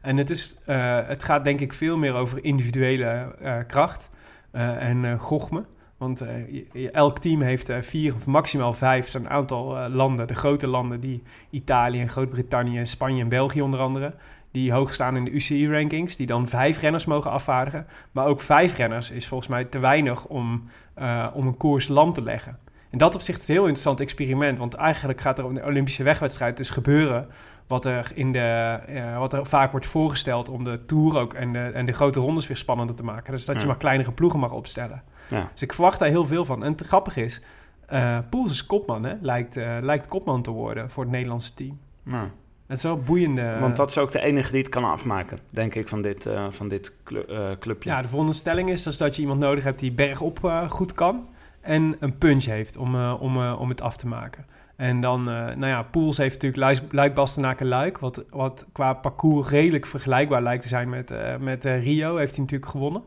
En 0.00 0.16
het, 0.16 0.30
is, 0.30 0.56
eh, 0.66 0.98
het 1.06 1.24
gaat 1.24 1.44
denk 1.44 1.60
ik 1.60 1.72
veel 1.72 1.96
meer 1.96 2.14
over 2.14 2.44
individuele 2.44 3.34
kracht 3.66 4.10
en 4.52 5.04
eh 5.04 5.20
gochme. 5.20 5.64
Want 6.00 6.20
eh, 6.20 6.94
elk 6.94 7.18
team 7.18 7.40
heeft 7.40 7.68
eh, 7.68 7.80
vier 7.80 8.14
of 8.14 8.26
maximaal 8.26 8.72
vijf 8.72 9.08
zo'n 9.08 9.28
aantal 9.28 9.78
eh, 9.78 9.94
landen. 9.94 10.26
De 10.26 10.34
grote 10.34 10.66
landen 10.66 11.00
die 11.00 11.22
Italië 11.50 12.06
Groot-Brittannië, 12.06 12.86
Spanje 12.86 13.22
en 13.22 13.28
België 13.28 13.62
onder 13.62 13.80
andere. 13.80 14.14
Die 14.50 14.72
hoog 14.72 14.94
staan 14.94 15.16
in 15.16 15.24
de 15.24 15.30
UCI-rankings. 15.30 16.16
Die 16.16 16.26
dan 16.26 16.48
vijf 16.48 16.80
renners 16.80 17.04
mogen 17.04 17.30
afvaardigen. 17.30 17.86
Maar 18.12 18.26
ook 18.26 18.40
vijf 18.40 18.76
renners 18.76 19.10
is 19.10 19.28
volgens 19.28 19.50
mij 19.50 19.64
te 19.64 19.78
weinig 19.78 20.26
om, 20.26 20.64
eh, 20.94 21.26
om 21.34 21.46
een 21.46 21.56
koers 21.56 21.88
land 21.88 22.14
te 22.14 22.22
leggen. 22.22 22.58
In 22.90 22.98
dat 22.98 23.14
opzicht 23.14 23.36
is 23.40 23.40
het 23.40 23.48
een 23.48 23.54
heel 23.54 23.64
interessant 23.66 24.00
experiment. 24.00 24.58
Want 24.58 24.74
eigenlijk 24.74 25.20
gaat 25.20 25.38
er 25.38 25.44
op 25.44 25.54
de 25.54 25.64
Olympische 25.64 26.02
wegwedstrijd 26.02 26.56
dus 26.56 26.70
gebeuren... 26.70 27.28
wat 27.66 27.84
er, 27.86 28.10
in 28.14 28.32
de, 28.32 28.78
eh, 28.86 29.18
wat 29.18 29.32
er 29.32 29.46
vaak 29.46 29.70
wordt 29.70 29.86
voorgesteld 29.86 30.48
om 30.48 30.64
de 30.64 30.84
Tour 30.86 31.18
ook... 31.18 31.34
en 31.34 31.52
de, 31.52 31.58
en 31.58 31.86
de 31.86 31.92
grote 31.92 32.20
rondes 32.20 32.46
weer 32.46 32.56
spannender 32.56 32.96
te 32.96 33.04
maken. 33.04 33.30
Dus 33.32 33.44
dat 33.44 33.54
je 33.54 33.60
Ja. 33.60 33.66
maar 33.66 33.76
kleinere 33.76 34.12
ploegen 34.12 34.40
mag 34.40 34.52
opstellen. 34.52 35.02
Ja. 35.28 35.48
Dus 35.52 35.62
ik 35.62 35.72
verwacht 35.72 35.98
daar 35.98 36.08
heel 36.08 36.24
veel 36.26 36.44
van. 36.44 36.64
En 36.64 36.72
het 36.72 36.86
grappige 36.86 37.24
is... 37.24 37.40
eh 37.86 38.18
Poels 38.30 38.50
is 38.50 38.66
kopman, 38.66 39.04
hè? 39.04 39.14
Lijkt, 39.20 39.56
eh, 39.56 39.76
lijkt 39.80 40.08
kopman 40.08 40.42
te 40.42 40.50
worden 40.50 40.90
voor 40.90 41.02
het 41.02 41.12
Nederlandse 41.12 41.54
team. 41.54 41.78
Nou, 42.02 42.28
Het 42.66 42.76
is 42.78 42.82
wel 42.84 42.92
een 42.96 43.04
boeiende... 43.04 43.56
want 43.60 43.76
dat 43.76 43.88
is 43.90 43.98
ook 43.98 44.12
de 44.12 44.20
enige 44.20 44.50
die 44.50 44.60
het 44.60 44.68
kan 44.68 44.84
afmaken, 44.84 45.38
denk 45.52 45.74
ik, 45.74 45.88
van 45.88 46.02
dit, 46.02 46.28
van 46.50 46.68
dit 46.68 46.94
clu- 47.04 47.56
clubje. 47.58 47.90
Ja, 47.90 48.02
de 48.02 48.08
volgende 48.08 48.34
stelling 48.34 48.70
is 48.70 48.82
dus 48.82 48.96
dat 48.96 49.16
je 49.16 49.22
iemand 49.22 49.40
nodig 49.40 49.64
hebt 49.64 49.78
die 49.78 49.92
bergop 49.92 50.64
goed 50.68 50.92
kan 50.92 51.28
en 51.60 51.96
een 52.00 52.18
punch 52.18 52.44
heeft 52.44 52.76
om, 52.76 52.94
eh, 52.94 53.16
om, 53.20 53.36
eh, 53.36 53.60
om 53.60 53.68
het 53.68 53.80
af 53.80 53.96
te 53.96 54.06
maken. 54.06 54.46
En 54.76 55.00
dan, 55.00 55.20
eh, 55.20 55.34
nou 55.34 55.66
ja, 55.66 55.82
Poels 55.82 56.16
heeft 56.16 56.42
natuurlijk 56.42 56.92
Luik, 56.92 57.14
Bastenaken 57.14 57.66
Luik, 57.66 57.98
wat, 57.98 58.24
wat 58.30 58.66
qua 58.72 58.92
parcours 58.92 59.48
redelijk 59.48 59.86
vergelijkbaar 59.86 60.42
lijkt 60.42 60.62
te 60.62 60.68
zijn 60.68 60.88
met, 60.88 61.14
met 61.40 61.64
Rio, 61.64 62.16
heeft 62.16 62.34
hij 62.34 62.44
natuurlijk 62.44 62.70
gewonnen. 62.70 63.02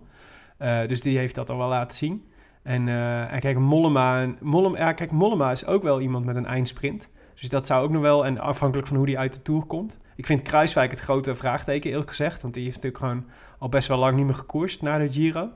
Dus 0.88 1.01
die 1.01 1.17
heeft 1.17 1.36
dat 1.36 1.50
al 1.50 1.57
wel 1.57 1.67
laten 1.67 1.98
zien. 1.98 2.24
En, 2.63 2.88
en 3.29 3.39
kijk, 3.39 3.57
Mollema, 3.57 4.33
ja, 4.75 4.93
kijk, 4.93 5.12
Mollema 5.12 5.51
is 5.51 5.65
ook 5.65 5.83
wel 5.83 6.01
iemand 6.01 6.25
met 6.25 6.36
een 6.36 6.45
eindsprint. 6.45 7.10
Dus 7.39 7.50
dat 7.50 7.65
zou 7.65 7.83
ook 7.83 7.91
nog 7.91 8.01
wel, 8.01 8.25
en 8.25 8.39
afhankelijk 8.39 8.88
van 8.88 8.98
hoe 8.98 9.05
die 9.05 9.19
uit 9.19 9.33
de 9.33 9.41
Tour 9.41 9.65
komt. 9.65 10.00
Ik 10.15 10.25
vind 10.25 10.41
Kruiswijk 10.41 10.91
het 10.91 11.00
grote 11.00 11.36
vraagteken, 11.36 11.89
eerlijk 11.89 12.10
gezegd. 12.10 12.41
Want 12.41 12.53
die 12.53 12.63
heeft 12.63 12.75
natuurlijk 12.75 13.03
gewoon 13.03 13.25
al 13.60 13.69
best 13.69 13.88
wel 13.88 13.98
lang 13.98 14.15
niet 14.15 14.25
meer 14.25 14.36
gekoerst 14.36 14.81
na 14.81 14.98
de 14.98 15.12
Giro. 15.12 15.50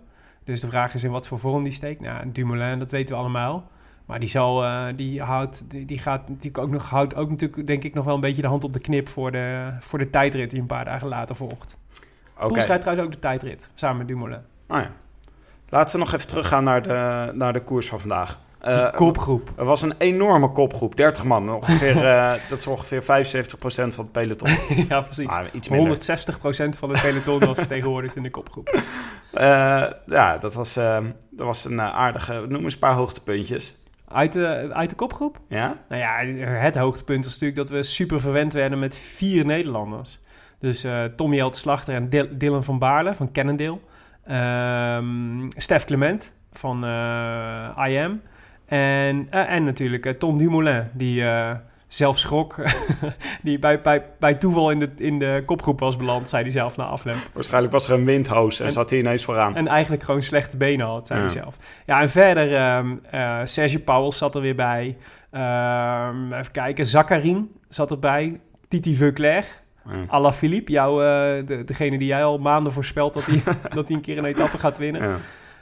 Dus 0.47 0.61
de 0.61 0.67
vraag 0.67 0.93
is 0.93 1.03
in 1.03 1.11
wat 1.11 1.27
voor 1.27 1.39
vorm 1.39 1.63
die 1.63 1.71
steekt. 1.71 2.01
Nou, 2.01 2.31
Dumoulin, 2.31 2.79
dat 2.79 2.91
weten 2.91 3.15
we 3.15 3.21
allemaal. 3.21 3.69
Maar 4.05 4.19
die, 4.19 4.29
zal, 4.29 4.63
eh, 4.63 4.85
die, 4.95 5.21
houdt, 5.21 5.71
die, 5.71 5.85
die 5.85 5.99
gaat 5.99 6.29
natuurlijk 6.29 6.57
ook 6.57 6.69
nog, 6.69 6.89
houdt 6.89 7.15
ook 7.15 7.29
natuurlijk, 7.29 7.67
denk 7.67 7.83
ik, 7.83 7.93
nog 7.93 8.05
wel 8.05 8.15
een 8.15 8.21
beetje 8.21 8.41
de 8.41 8.47
hand 8.47 8.63
op 8.63 8.73
de 8.73 8.79
knip 8.79 9.07
voor 9.07 9.31
de, 9.31 9.69
voor 9.79 9.99
de 9.99 10.09
tijdrit 10.09 10.49
die 10.49 10.59
een 10.59 10.65
paar 10.65 10.85
dagen 10.85 11.07
later 11.07 11.35
volgt. 11.35 11.77
Oké. 12.37 12.47
Poels 12.47 12.65
rijdt 12.65 12.81
trouwens 12.81 13.07
ook 13.07 13.13
de 13.13 13.19
tijdrit, 13.19 13.69
samen 13.75 13.97
met 13.97 14.07
Dumoulin. 14.07 14.41
Nou 14.67 14.81
ja. 14.81 14.91
Laten 15.69 15.99
we 15.99 16.05
nog 16.05 16.13
even 16.13 16.27
teruggaan 16.27 16.63
naar 16.63 16.81
de, 16.81 17.31
naar 17.33 17.53
de 17.53 17.61
koers 17.61 17.87
van 17.87 17.99
vandaag. 17.99 18.39
Eh, 18.59 18.91
Kopgroep. 18.93 19.51
er 19.55 19.65
was 19.65 19.81
een 19.81 19.93
enorme 19.97 20.51
kopgroep, 20.51 20.95
30 20.95 21.23
man. 21.23 21.49
Ongeveer, 21.49 22.05
eh, 22.15 22.33
dat 22.49 22.57
is 22.57 22.67
ongeveer 22.67 23.01
75% 23.01 23.05
van 23.67 24.03
het 24.03 24.11
peloton. 24.11 24.49
ja, 24.89 25.01
precies. 25.01 25.27
Ah, 25.27 25.45
iets 25.51 25.69
minder. 25.69 25.97
160% 25.97 26.77
van 26.77 26.89
het 26.89 27.01
peloton 27.01 27.39
was 27.39 27.57
vertegenwoordigd 27.65 28.15
in 28.15 28.23
de 28.23 28.29
kopgroep. 28.29 28.81
Eh, 29.37 29.91
ja, 30.05 30.37
dat 30.37 30.53
was, 30.53 30.77
eh, 30.77 31.05
dat 31.31 31.45
was 31.45 31.65
een 31.65 31.79
eh, 31.79 31.95
aardige... 31.95 32.45
Noem 32.47 32.63
eens 32.63 32.73
een 32.73 32.79
paar 32.79 32.93
hoogtepuntjes. 32.93 33.75
Uit 34.07 34.33
de, 34.33 34.69
uit 34.73 34.89
de 34.89 34.95
kopgroep? 34.95 35.39
Ja? 35.49 35.77
Nou 35.89 36.01
ja, 36.01 36.45
het 36.47 36.75
hoogtepunt 36.75 37.23
was 37.23 37.33
natuurlijk 37.33 37.59
dat 37.59 37.69
we 37.69 37.83
super 37.83 38.19
verwend 38.19 38.53
werden 38.53 38.79
met 38.79 38.95
vier 38.95 39.45
Nederlanders. 39.45 40.19
Dus 40.59 40.83
eh 40.83 41.03
Tommy 41.03 41.39
Elt 41.39 41.55
Slachter 41.55 41.95
en 41.95 42.09
Dil- 42.09 42.37
Dylan 42.37 42.63
van 42.63 42.79
Baarle 42.79 43.15
van 43.15 43.31
Cannondale. 43.31 43.79
Ehm 44.25 45.49
Stef 45.49 45.85
Clement 45.85 46.33
van 46.51 46.83
eh 46.85 47.85
IM. 47.87 48.21
En, 48.65 49.27
en 49.29 49.63
natuurlijk 49.63 50.19
Tom 50.19 50.37
Dumoulin, 50.37 50.87
die 50.93 51.23
zelf 51.87 52.17
schrok. 52.19 52.55
die 53.43 53.59
bij, 53.59 53.81
bij, 53.81 54.03
bij 54.19 54.33
toeval 54.35 54.71
in 54.71 54.79
de, 54.79 54.89
in 54.97 55.19
de 55.19 55.43
kopgroep 55.45 55.79
was 55.79 55.95
beland, 55.97 56.27
zei 56.27 56.41
hij 56.43 56.51
zelf 56.51 56.77
na 56.77 56.83
afloop. 56.85 57.29
Waarschijnlijk 57.33 57.73
was 57.73 57.87
er 57.87 57.93
een 57.93 58.05
windhoos 58.05 58.59
en, 58.59 58.65
En- 58.65 58.71
zat 58.71 58.89
hij 58.89 58.99
ineens 58.99 59.23
vooraan. 59.25 59.55
En 59.55 59.67
eigenlijk 59.67 60.03
gewoon 60.03 60.21
slechte 60.23 60.57
benen 60.57 60.85
had, 60.85 61.07
zei 61.07 61.19
Ja. 61.19 61.25
hij 61.25 61.35
zelf. 61.35 61.57
Ja, 61.85 62.01
en 62.01 62.09
verder, 62.09 62.55
ehm 62.55 62.95
eh 63.11 63.39
Serge 63.43 63.79
Pauwels 63.79 64.17
zat 64.17 64.35
er 64.35 64.41
weer 64.41 64.55
bij. 64.55 64.97
Ehm, 65.31 66.33
even 66.33 66.51
kijken, 66.51 66.85
Zakharin 66.85 67.51
zat 67.69 67.91
erbij. 67.91 68.39
Titi 68.67 68.95
Veuclair. 68.95 69.45
Ala 70.07 70.33
Philippe, 70.33 70.71
jou, 70.71 71.03
eh, 71.03 71.45
de, 71.47 71.63
degene 71.65 71.97
die 71.97 72.07
jij 72.07 72.23
al 72.23 72.37
maanden 72.37 72.71
voorspelt 72.71 73.13
dat 73.13 73.25
hij, 73.25 73.41
dat 73.75 73.87
hij 73.87 73.95
een 73.95 74.01
keer 74.01 74.17
een 74.17 74.25
etappe 74.25 74.57
gaat 74.57 74.77
winnen. 74.77 75.01
Ja. 75.09 75.15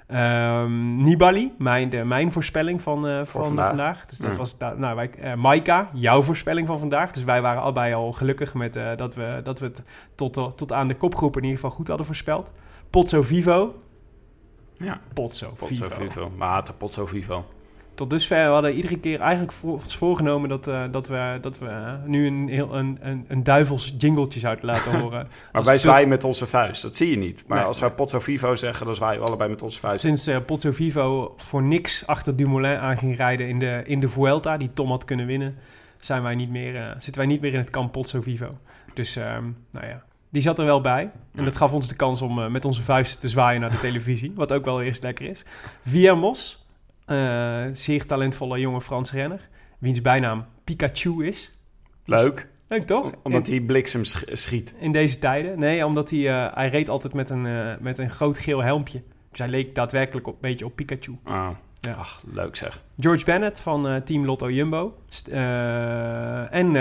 Ehm, 0.08 0.96
Nibali, 1.04 1.54
mijn, 1.58 1.90
de, 1.90 2.04
mijn 2.04 2.32
voorspelling 2.32 2.82
van, 2.82 3.08
eh, 3.08 3.26
van 3.26 3.46
vandaag. 3.46 3.68
vandaag. 3.68 4.06
Dus 4.06 4.18
dat 4.18 4.32
Ja. 4.32 4.38
was, 4.38 4.58
nou, 4.58 4.96
wij, 4.96 5.10
eh, 5.10 5.34
Maika, 5.36 5.90
jouw 5.94 6.22
voorspelling 6.22 6.68
van 6.68 6.80
vandaag. 6.80 7.12
Dus 7.12 7.24
wij 7.24 7.42
waren 7.42 7.62
allebei 7.62 7.94
al 7.94 8.12
gelukkig 8.12 8.54
met, 8.54 8.76
eh, 8.76 8.96
dat, 8.96 9.16
we, 9.16 9.40
dat 9.44 9.60
we 9.60 9.66
het 9.66 9.84
tot, 10.16 10.34
tot 10.58 10.74
aan 10.74 10.88
de 10.88 10.96
kopgroep 10.96 11.36
in 11.38 11.44
ieder 11.44 11.60
geval 11.60 11.76
goed 11.76 11.88
hadden 11.88 12.06
voorspeld. 12.06 12.52
Potso 12.90 13.22
Vivo. 13.22 13.76
Ja. 14.78 15.00
Potso, 15.14 15.50
Potso 15.58 15.86
Vivo. 15.86 16.04
Vivo. 16.04 16.32
Mater 16.38 16.74
Potso 16.74 17.06
Vivo. 17.06 17.46
Tot 17.96 18.10
dusver 18.10 18.46
we 18.46 18.52
hadden 18.52 18.74
iedere 18.74 19.00
keer 19.00 19.20
eigenlijk 19.20 19.52
voor, 19.52 19.72
ons 19.72 19.96
voorgenomen 19.96 20.50
dat, 20.50 20.68
eh, 20.68 20.84
dat 20.92 21.08
we, 21.08 21.38
dat 21.42 21.60
we 21.60 21.68
eh, 21.68 21.94
nu 22.06 22.28
een, 22.28 22.48
heel, 22.48 22.76
een, 22.76 22.98
een, 23.02 23.26
een 23.28 23.44
duivels 23.44 23.96
jingletje 23.98 24.40
zouden 24.40 24.66
laten 24.66 24.92
horen. 25.02 25.28
Maar 25.52 25.64
wij 25.64 25.78
zwaaien 25.78 26.08
met 26.08 26.24
onze 26.24 26.48
vuist. 26.48 26.82
Dat 26.82 26.96
zie 26.96 27.10
je 27.10 27.18
niet. 27.18 27.44
Maar 27.48 27.58
Nee, 27.58 27.68
als 27.68 27.80
wij 27.80 27.92
Potso 27.92 28.20
Vivo 28.20 28.56
zeggen, 28.56 28.86
dan 28.86 28.96
zwaaien 28.96 29.20
we 29.20 29.28
allebei 29.28 29.50
met 29.50 29.62
onze 29.62 29.80
vuist. 29.80 30.02
Sinds 30.02 30.28
eh 30.28 30.38
Potso 30.46 30.72
Vivo 30.72 31.34
voor 31.38 31.64
niks 31.64 32.08
achter 32.08 32.36
Dumoulin 32.36 32.78
aan 32.78 32.98
ging 32.98 33.18
rijden 33.18 33.48
in 33.48 33.60
de, 33.60 33.82
in 33.86 34.00
de 34.00 34.10
Vuelta, 34.10 34.58
die 34.58 34.74
Tom 34.74 34.90
had 34.90 35.06
kunnen 35.06 35.26
winnen, 35.26 35.56
zijn 35.98 36.24
wij 36.24 36.36
niet 36.36 36.50
meer, 36.50 36.94
zitten 36.98 37.22
wij 37.22 37.26
niet 37.26 37.42
meer 37.42 37.54
in 37.54 37.60
het 37.60 37.70
kamp 37.70 37.92
Potso 37.92 38.22
Vivo. 38.22 38.58
Dus, 38.94 39.16
ehm, 39.16 39.44
nou 39.72 39.88
ja, 39.88 40.04
die 40.30 40.42
zat 40.42 40.60
er 40.60 40.66
wel 40.66 40.82
bij. 40.82 41.12
En 41.36 41.46
dat 41.46 41.56
gaf 41.56 41.74
ons 41.74 41.88
de 41.88 41.96
kans 41.96 42.22
om 42.22 42.52
met 42.52 42.66
onze 42.66 42.82
vuisten 42.82 43.20
te 43.20 43.28
zwaaien 43.28 43.62
naar 43.62 43.70
de 43.70 43.80
televisie, 43.80 44.32
wat 44.36 44.54
ook 44.54 44.66
wel 44.66 44.82
eerst 44.82 45.04
lekker 45.04 45.26
is. 45.26 45.44
Viermos, 45.82 46.65
eh 47.06 47.64
zeer 47.74 48.06
talentvolle 48.06 48.60
jonge 48.60 48.82
Franse 48.82 49.16
renner, 49.16 49.50
wiens 49.80 50.02
bijnaam 50.02 50.46
Pikachu 50.64 51.26
is. 51.28 51.52
Leuk. 52.06 52.48
Leuk 52.68 52.84
toch? 52.84 53.12
Omdat 53.24 53.48
hij 53.48 53.60
bliksem 53.62 54.04
sch- 54.04 54.24
schiet. 54.32 54.74
in 54.80 54.92
deze 54.92 55.20
tijden. 55.20 55.60
Nee, 55.60 55.86
omdat 55.86 56.10
hij, 56.10 56.30
eh, 56.30 56.54
hij 56.56 56.70
reed 56.70 56.90
altijd 56.90 57.14
met 57.14 57.30
een, 57.30 57.46
eh, 57.46 57.74
met 57.80 57.98
een 57.98 58.10
groot 58.10 58.38
geel 58.38 58.64
helmpje. 58.64 59.02
Dus 59.30 59.40
hij 59.40 59.48
leek 59.48 59.76
daadwerkelijk 59.76 60.28
op, 60.28 60.34
een 60.34 60.40
beetje 60.42 60.66
op 60.66 60.76
Pikachu. 60.76 61.18
Ah, 61.24 61.50
Ja. 61.80 61.94
Ach, 61.94 62.24
leuk 62.34 62.56
zeg. 62.56 62.84
George 63.00 63.26
Bennett 63.26 63.60
van 63.60 64.02
Team 64.04 64.26
Lotto 64.26 64.50
Jumbo. 64.50 64.98
En 66.50 66.72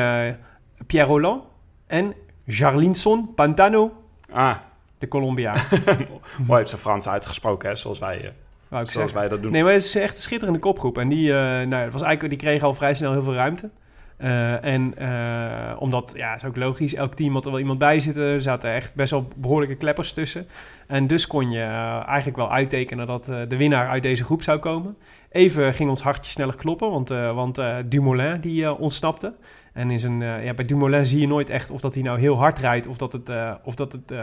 Pierre 0.86 1.08
Roland. 1.08 1.42
En 1.86 2.14
Jarlinson 2.44 3.34
Pantano, 3.34 3.92
Ah, 4.30 4.56
de 4.98 5.08
Colombiaan. 5.08 5.56
mooi 6.46 6.58
heeft 6.58 6.70
ze 6.70 6.76
Frans 6.76 7.08
uitgesproken, 7.08 7.68
hè, 7.68 7.74
zoals 7.74 7.98
wij, 7.98 8.32
wou 8.74 8.86
ik 8.86 8.92
zoals 8.92 9.10
zeggen. 9.10 9.28
wij 9.28 9.28
dat 9.28 9.42
doen. 9.42 9.52
Nee, 9.52 9.62
maar 9.62 9.72
het 9.72 9.82
is 9.82 9.94
echt 9.94 10.16
een 10.16 10.22
schitterende 10.22 10.58
kopgroep. 10.58 10.98
En 10.98 11.08
die, 11.08 11.30
eh, 11.30 11.36
nou, 11.66 11.82
het 11.82 11.92
was 11.92 12.02
eigenlijk, 12.02 12.28
die 12.28 12.48
kregen 12.48 12.66
al 12.66 12.74
vrij 12.74 12.94
snel 12.94 13.12
heel 13.12 13.22
veel 13.22 13.34
ruimte. 13.34 13.70
Eh, 14.16 14.64
en 14.64 14.98
eh, 14.98 15.76
omdat, 15.78 16.12
ja, 16.16 16.34
is 16.34 16.44
ook 16.44 16.56
logisch, 16.56 16.94
elk 16.94 17.14
team 17.14 17.34
had 17.34 17.44
er 17.44 17.50
wel 17.50 17.60
iemand 17.60 17.78
bij 17.78 18.00
zitten. 18.00 18.22
Er 18.22 18.40
zaten 18.40 18.72
echt 18.72 18.94
best 18.94 19.10
wel 19.10 19.28
behoorlijke 19.36 19.74
kleppers 19.74 20.12
tussen. 20.12 20.46
En 20.86 21.06
dus 21.06 21.26
kon 21.26 21.50
je 21.50 21.62
eigenlijk 22.06 22.36
wel 22.36 22.52
uittekenen 22.52 23.06
dat 23.06 23.24
de 23.24 23.56
winnaar 23.56 23.88
uit 23.88 24.02
deze 24.02 24.24
groep 24.24 24.42
zou 24.42 24.58
komen. 24.58 24.96
Even 25.30 25.74
ging 25.74 25.90
ons 25.90 26.02
hartje 26.02 26.30
sneller 26.30 26.56
kloppen, 26.56 26.90
want, 26.90 27.08
want 27.08 27.62
Dumoulin 27.88 28.40
die 28.40 28.74
ontsnapte. 28.74 29.34
En 29.72 29.90
in 29.90 30.00
zijn, 30.00 30.20
ja, 30.20 30.54
bij 30.54 30.64
Dumoulin 30.64 31.06
zie 31.06 31.20
je 31.20 31.26
nooit 31.26 31.50
echt 31.50 31.70
of 31.70 31.80
dat 31.80 31.94
hij 31.94 32.02
nou 32.02 32.18
heel 32.18 32.36
hard 32.36 32.58
rijdt 32.58 32.86
of 32.86 32.96
dat, 32.96 33.12
het, 33.12 33.30
of 33.64 33.74
dat, 33.74 33.92
het, 33.92 34.14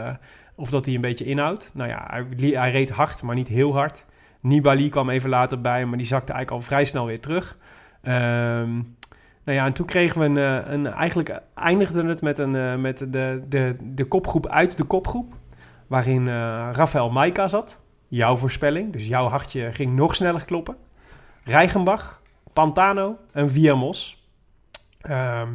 of 0.54 0.70
dat 0.70 0.86
hij 0.86 0.94
een 0.94 1.00
beetje 1.00 1.24
inhoudt. 1.24 1.70
Nou 1.74 1.88
ja, 1.88 2.06
hij, 2.10 2.48
hij 2.48 2.70
reed 2.70 2.90
hard, 2.90 3.22
maar 3.22 3.34
niet 3.34 3.48
heel 3.48 3.72
hard. 3.74 4.04
Nibali 4.42 4.88
kwam 4.88 5.10
even 5.10 5.30
later 5.30 5.60
bij, 5.60 5.86
maar 5.86 5.96
die 5.96 6.06
zakte 6.06 6.32
eigenlijk 6.32 6.62
al 6.62 6.68
vrij 6.68 6.84
snel 6.84 7.06
weer 7.06 7.20
terug. 7.20 7.56
Ehm, 8.02 8.72
nou 9.44 9.58
ja, 9.58 9.66
en 9.66 9.72
toen 9.72 9.86
kregen 9.86 10.20
we 10.20 10.26
een, 10.26 10.64
eh, 10.64 10.72
een 10.72 10.86
eigenlijk 10.86 11.40
eindigde 11.54 12.04
het 12.04 12.20
met, 12.20 12.38
een, 12.38 12.56
eh, 12.56 12.76
met 12.76 12.98
de, 12.98 13.42
de, 13.48 13.76
de 13.80 14.04
kopgroep 14.04 14.46
uit 14.46 14.76
de 14.76 14.84
kopgroep, 14.84 15.34
waarin 15.86 16.28
eh 16.28 16.68
Rafael 16.72 17.10
Maika 17.10 17.48
zat. 17.48 17.80
Jouw 18.08 18.36
voorspelling, 18.36 18.92
dus 18.92 19.06
jouw 19.06 19.28
hartje 19.28 19.72
ging 19.72 19.96
nog 19.96 20.14
sneller 20.14 20.44
kloppen. 20.44 20.76
Reichenbach, 21.44 22.22
Pantano 22.52 23.18
en 23.32 23.50
Viamos. 23.50 24.26
Ehm, 25.00 25.48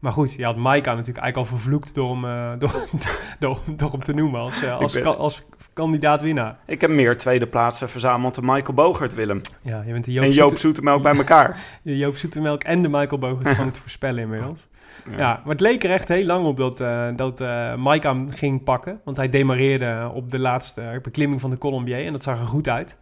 Maar 0.00 0.12
goed, 0.12 0.32
je 0.32 0.44
had 0.44 0.56
Maika 0.56 0.90
natuurlijk 0.94 1.18
eigenlijk 1.24 1.50
al 1.50 1.56
vervloekt 1.58 1.94
door 1.94 2.10
hem, 2.10 2.24
eh, 2.24 2.58
door, 2.58 2.70
door, 3.38 3.58
door 3.76 3.90
hem 3.90 4.02
te 4.02 4.14
noemen 4.14 4.40
als, 4.40 4.62
eh, 4.62 4.78
als, 4.78 4.96
Ik 4.96 5.02
ben- 5.02 5.12
ka- 5.12 5.18
als 5.18 5.42
kandidaat 5.72 6.22
winnaar. 6.22 6.58
Ik 6.66 6.80
heb 6.80 6.90
meer 6.90 7.16
tweede 7.16 7.46
plaatsen 7.46 7.88
verzameld 7.88 8.34
dan 8.34 8.44
Michael 8.44 8.74
Bogert, 8.74 9.14
Willem. 9.14 9.40
Ja, 9.62 9.82
je 9.86 9.92
bent 9.92 10.04
de 10.04 10.12
Joop, 10.12 10.24
en 10.24 10.30
Joop 10.30 10.48
Zoete- 10.48 10.60
Zoetemelk 10.60 11.02
bij 11.02 11.16
elkaar. 11.16 11.58
de 11.82 11.96
Joop 11.96 12.16
Zoetemelk 12.16 12.62
en 12.64 12.82
de 12.82 12.88
Michael 12.88 13.18
Bogert 13.18 13.56
van 13.56 13.66
het 13.66 13.78
voorspellen 13.78 14.22
inmiddels. 14.22 14.66
Ja. 15.10 15.16
maar 15.44 15.52
het 15.52 15.60
leek 15.60 15.84
er 15.84 15.90
echt 15.90 16.08
heel 16.08 16.24
lang 16.24 16.46
op 16.46 16.56
dat, 16.56 16.80
eh 16.80 17.08
dat 17.16 17.38
Mike 17.78 18.06
hem 18.08 18.30
ging 18.30 18.62
pakken. 18.64 19.00
Want 19.04 19.16
hij 19.16 19.28
demareerde 19.28 20.10
op 20.14 20.30
de 20.30 20.38
laatste 20.38 21.00
beklimming 21.02 21.40
van 21.40 21.50
de 21.50 21.58
Colombier 21.58 22.06
en 22.06 22.12
dat 22.12 22.22
zag 22.22 22.38
er 22.40 22.46
goed 22.46 22.68
uit. 22.68 22.98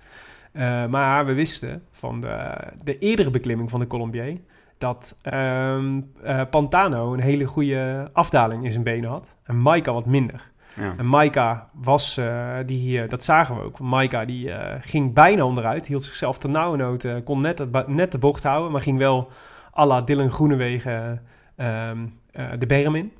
Maar 0.90 1.26
we 1.26 1.32
wisten 1.32 1.82
van 1.92 2.20
de, 2.20 2.50
de 2.82 2.98
eerdere 2.98 3.30
beklimming 3.30 3.70
van 3.70 3.80
de 3.80 3.86
Colombier... 3.86 4.40
dat 4.78 5.16
ehm, 5.22 6.00
eh, 6.22 6.40
Pantano 6.50 7.12
een 7.12 7.20
hele 7.20 7.44
goede 7.44 8.10
afdaling 8.12 8.64
in 8.64 8.72
zijn 8.72 8.84
benen 8.84 9.10
had. 9.10 9.34
En 9.44 9.60
Maika 9.60 9.92
wat 9.92 10.06
minder. 10.06 10.52
Ja. 10.76 10.94
En 10.96 11.06
Maika 11.06 11.68
was, 11.72 12.16
eh, 12.16 12.56
die, 12.66 13.02
eh, 13.02 13.08
dat 13.08 13.24
zagen 13.24 13.56
we 13.56 13.62
ook. 13.62 13.78
Maika 13.78 14.24
die 14.24 14.50
ging 14.80 15.14
bijna 15.14 15.44
onderuit, 15.44 15.86
hield 15.86 16.02
zichzelf 16.02 16.42
nauwernood, 16.42 17.04
eh, 17.04 17.14
kon 17.24 17.40
net, 17.40 17.58
het 17.58 17.88
net 17.88 18.12
de 18.12 18.18
bocht 18.18 18.42
houden, 18.42 18.72
maar 18.72 18.80
ging 18.80 18.98
wel 18.98 19.30
à 19.78 19.86
la 19.86 20.00
Dylan 20.00 20.30
Groenewegen 20.30 21.22
ehm, 21.56 21.98
eh, 22.32 22.44
de 22.58 22.66
berm 22.66 22.94
in. 22.94 23.12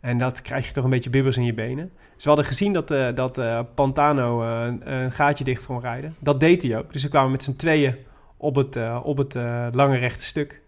En 0.00 0.18
dat 0.18 0.42
krijg 0.42 0.66
je 0.66 0.72
toch 0.72 0.84
een 0.84 0.90
beetje 0.90 1.10
bibbers 1.10 1.36
in 1.36 1.44
je 1.44 1.54
benen. 1.54 1.90
Dus 2.14 2.22
we 2.24 2.28
hadden 2.28 2.46
gezien 2.48 2.72
dat, 2.72 2.88
dat 3.16 3.40
Pantano 3.74 4.42
een 4.80 5.10
gaatje 5.10 5.44
dicht 5.44 5.66
kon 5.66 5.80
rijden. 5.80 6.14
Dat 6.18 6.40
deed 6.40 6.62
hij 6.62 6.78
ook. 6.78 6.92
Dus 6.92 7.02
we 7.02 7.08
kwamen 7.08 7.30
met 7.30 7.42
z'n 7.42 7.56
tweeën 7.56 7.96
op 8.36 8.54
het, 8.54 8.78
op 9.02 9.16
het 9.16 9.34
lange 9.74 9.96
rechte 9.96 10.24
stuk. 10.24 10.62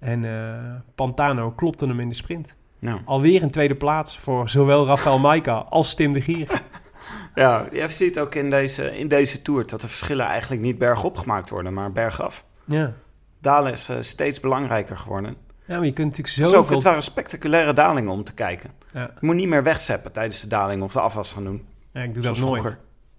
En 0.00 0.24
eh, 0.24 0.80
Pantano 0.94 1.50
klopte 1.50 1.86
hem 1.86 2.00
in 2.00 2.08
de 2.08 2.14
sprint. 2.14 2.54
Ja. 2.78 3.00
Alweer 3.04 3.42
een 3.42 3.50
tweede 3.50 3.74
plaats 3.74 4.18
voor 4.18 4.48
zowel 4.48 4.86
Rafael 4.86 5.18
Maika 5.28 5.54
als 5.54 5.94
Tim 5.94 6.12
de 6.12 6.20
Gier. 6.20 6.62
ja, 7.34 7.66
je 7.72 7.88
ziet 7.88 8.18
ook 8.18 8.34
in 8.34 8.50
deze, 8.50 8.98
in 8.98 9.08
deze 9.08 9.42
Tour 9.42 9.66
dat 9.66 9.80
de 9.80 9.88
verschillen 9.88 10.26
eigenlijk 10.26 10.62
niet 10.62 10.78
bergop 10.78 11.16
gemaakt 11.16 11.50
worden, 11.50 11.74
maar 11.74 11.92
bergaf. 11.92 12.44
Ja. 12.64 12.92
Dalen 13.40 13.72
is 13.72 13.88
eh, 13.88 13.96
steeds 14.00 14.40
belangrijker 14.40 14.96
geworden. 14.96 15.36
ja, 15.64 15.76
maar 15.76 15.86
je 15.86 15.92
kunt 15.92 16.08
natuurlijk 16.08 16.36
Zo, 16.36 16.56
zoveel... 16.56 16.74
het 16.74 16.84
waren 16.84 17.02
spectaculaire 17.02 17.72
dalingen 17.72 18.12
om 18.12 18.24
te 18.24 18.34
kijken. 18.34 18.70
Ja. 18.92 19.10
Je 19.20 19.26
moet 19.26 19.34
niet 19.36 19.48
meer 19.48 19.62
wegzeppen 19.62 20.12
tijdens 20.12 20.40
de 20.40 20.48
daling 20.48 20.82
of 20.82 20.92
de 20.92 21.00
afwas 21.00 21.32
gaan 21.32 21.44
doen. 21.44 21.64
Ja, 21.92 22.02
ik 22.02 22.14
doe 22.14 22.22
dat 22.22 22.38
nooit. 22.38 22.60
vroeger. 22.60 22.78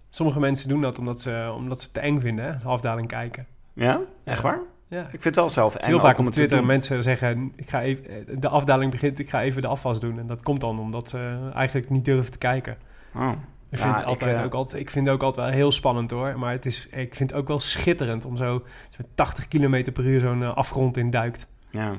Sommige 0.10 0.39
mensen 0.39 0.70
doen 0.70 0.82
dat 0.82 1.00
omdat 1.00 1.22
ze, 1.22 1.54
omdat 1.56 1.80
ze 1.80 1.84
het 1.84 1.94
te 1.94 2.00
eng 2.00 2.20
vinden, 2.20 2.46
hè? 2.46 2.58
de 2.58 2.67
afdaling 2.67 3.08
kijken. 3.08 3.46
Ja? 3.74 4.02
Echt 4.24 4.41
waar? 4.41 4.60
Ja. 4.91 5.01
Ik 5.01 5.10
vind 5.10 5.23
het 5.23 5.36
wel 5.36 5.49
zelf 5.49 5.75
eng 5.75 5.88
Heel 5.88 5.99
vaak 5.99 6.17
om 6.17 6.27
op 6.27 6.32
Twitter 6.32 6.65
mensen 6.65 7.04
zeggen, 7.04 7.54
ik 7.56 7.69
ga 7.69 7.82
even, 7.82 8.39
de 8.39 8.47
afdaling 8.47 8.91
begint, 8.91 9.19
ik 9.19 9.30
ga 9.30 9.41
even 9.41 9.62
de 9.62 9.67
afwas 9.67 9.99
doen. 9.99 10.19
En 10.19 10.27
dat 10.27 10.43
komt 10.43 10.62
dan 10.62 10.80
omdat 10.80 11.10
ze 11.10 11.49
eigenlijk 11.54 11.89
niet 11.89 12.06
durven 12.06 12.32
te 12.32 12.38
kijken. 12.38 12.77
Oh. 13.15 13.32
Ik 13.69 13.77
Ja, 13.77 13.84
vind, 13.84 13.97
het 13.97 14.06
altijd 14.06 14.38
eh, 14.38 14.43
ook 14.43 14.54
altijd, 14.54 14.82
ik 14.82 14.89
vind 14.89 15.06
het 15.06 15.15
ook 15.15 15.23
altijd 15.23 15.45
wel 15.45 15.56
heel 15.56 15.71
spannend 15.71 16.12
hoor. 16.12 16.39
Maar 16.39 16.51
het 16.51 16.65
is, 16.65 16.88
ik 16.91 17.15
vind 17.15 17.30
het 17.30 17.39
ook 17.39 17.47
wel 17.47 17.60
schitterend 17.60 18.25
om 18.25 18.38
zo, 18.38 18.63
zo 18.89 19.01
80 19.15 19.47
km 19.47 19.91
per 19.91 20.06
uur 20.06 20.19
zo'n 20.19 20.43
eh, 20.43 20.56
afgrond 20.56 20.97
in 20.97 21.10
duikt. 21.10 21.47
Ja. 21.69 21.91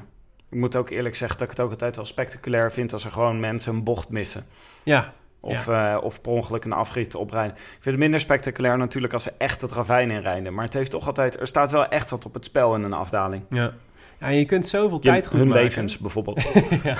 Ik 0.50 0.58
moet 0.58 0.76
ook 0.76 0.90
eerlijk 0.90 1.16
zeggen 1.16 1.38
dat 1.38 1.46
ik 1.50 1.56
het 1.56 1.64
ook 1.64 1.70
altijd 1.70 1.96
wel 1.96 2.04
spectaculair 2.04 2.72
vind 2.72 2.92
als 2.92 3.04
er 3.04 3.12
gewoon 3.12 3.40
mensen 3.40 3.74
een 3.74 3.84
bocht 3.84 4.08
missen. 4.08 4.44
Ja, 4.82 5.12
Of, 5.44 5.68
eh, 5.68 5.96
of 6.02 6.20
per 6.20 6.32
ongeluk 6.32 6.64
een 6.64 6.72
afrit 6.72 7.14
oprijden. 7.14 7.52
Ik 7.56 7.62
vind 7.70 7.84
het 7.84 7.96
minder 7.98 8.20
spectaculair 8.20 8.78
natuurlijk 8.78 9.12
als 9.12 9.22
ze 9.22 9.32
echt 9.38 9.60
het 9.62 9.72
ravijn 9.72 10.10
inrijden. 10.10 10.54
Maar 10.54 10.64
het 10.64 10.74
heeft 10.74 10.90
toch 10.90 11.06
altijd, 11.06 11.40
er 11.40 11.46
staat 11.46 11.70
wel 11.70 11.86
echt 11.88 12.10
wat 12.10 12.24
op 12.26 12.34
het 12.34 12.44
spel 12.44 12.74
in 12.74 12.82
een 12.82 12.92
afdaling. 12.92 13.42
ja. 13.48 13.72
ja 14.18 14.26
en 14.28 14.34
je 14.36 14.44
kunt 14.44 14.66
zoveel 14.66 14.96
Je- 15.00 15.08
tijd 15.08 15.26
goed 15.26 15.38
hun 15.38 15.48
maken. 15.48 15.62
levens 15.62 15.98
bijvoorbeeld. 15.98 16.42
ja. 16.84 16.96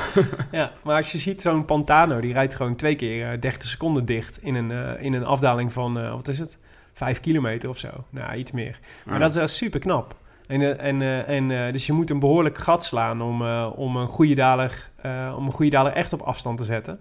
ja, 0.51 0.73
maar 0.83 0.97
als 0.97 1.13
je 1.13 1.19
ziet 1.19 1.41
zo'n 1.41 1.65
Pantano, 1.65 2.21
die 2.21 2.33
rijdt 2.33 2.55
gewoon 2.55 2.77
twee 2.77 2.95
keer 2.95 3.33
eh, 3.33 3.41
30 3.41 3.63
seconden 3.69 4.05
dicht 4.05 4.43
in 4.43 4.55
een, 4.55 4.71
eh, 4.71 5.05
in 5.05 5.13
een 5.13 5.25
afdaling 5.25 5.73
van, 5.73 6.11
wat 6.11 6.29
is 6.29 6.39
het? 6.39 6.59
Vijf 6.93 7.21
kilometer 7.21 7.69
of 7.69 7.79
zo. 7.79 7.89
Nou, 8.11 8.35
iets 8.37 8.53
meer. 8.53 8.79
Maar 9.05 9.15
Ja. 9.15 9.21
dat 9.21 9.31
is 9.31 9.37
wel 9.37 9.47
super 9.47 9.81
knap. 9.81 10.15
En, 10.47 10.79
en, 10.79 11.27
en, 11.27 11.73
dus 11.73 11.87
je 11.87 11.93
moet 11.93 12.11
een 12.11 12.19
behoorlijk 12.19 12.59
gat 12.59 12.85
slaan 12.85 13.23
om, 13.23 13.43
om, 13.67 13.97
een 13.97 14.09
goede 14.09 14.35
daler, 14.35 14.91
om 15.37 15.47
een 15.47 15.53
goede 15.53 15.71
daler 15.71 15.93
echt 15.93 16.13
op 16.13 16.21
afstand 16.21 16.59
te 16.59 16.65
zetten. 16.65 17.01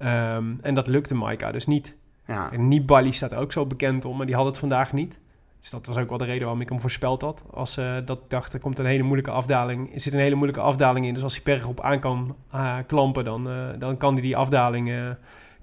Ehm, 0.00 0.44
en 0.60 0.74
dat 0.74 0.86
lukte 0.86 1.14
Maika 1.14 1.52
dus 1.52 1.66
niet. 1.66 1.96
Ja. 2.26 2.52
En 2.52 2.68
Nibali 2.68 3.12
staat 3.12 3.34
ook 3.34 3.52
zo 3.52 3.66
bekend 3.66 4.04
om, 4.04 4.16
maar 4.16 4.26
die 4.26 4.34
had 4.34 4.44
het 4.46 4.58
vandaag 4.58 4.92
niet. 4.92 5.18
Dus 5.60 5.70
dat 5.70 5.86
was 5.86 5.96
ook 5.96 6.08
wel 6.08 6.18
de 6.18 6.24
reden 6.24 6.42
waarom 6.42 6.60
ik 6.60 6.68
hem 6.68 6.80
voorspeld 6.80 7.22
had. 7.22 7.44
Als 7.50 7.76
eh 7.76 7.96
dat 8.04 8.30
dacht, 8.30 8.52
er 8.52 8.60
komt 8.60 8.78
een 8.78 8.86
hele 8.86 9.02
moeilijke 9.02 9.30
afdaling. 9.30 9.94
Er 9.94 10.00
zit 10.00 10.12
een 10.12 10.20
hele 10.20 10.34
moeilijke 10.34 10.62
afdaling 10.62 11.06
in. 11.06 11.14
Dus 11.14 11.22
als 11.22 11.34
hij 11.34 11.42
bergop 11.44 11.80
aan 11.80 12.00
kan 12.00 12.36
eh, 12.50 12.76
klampen, 12.86 13.24
dan, 13.24 13.48
eh, 13.50 13.54
dan 13.78 13.96
kan 13.96 14.12
hij 14.12 14.22
die 14.22 14.36
afdaling 14.36 15.14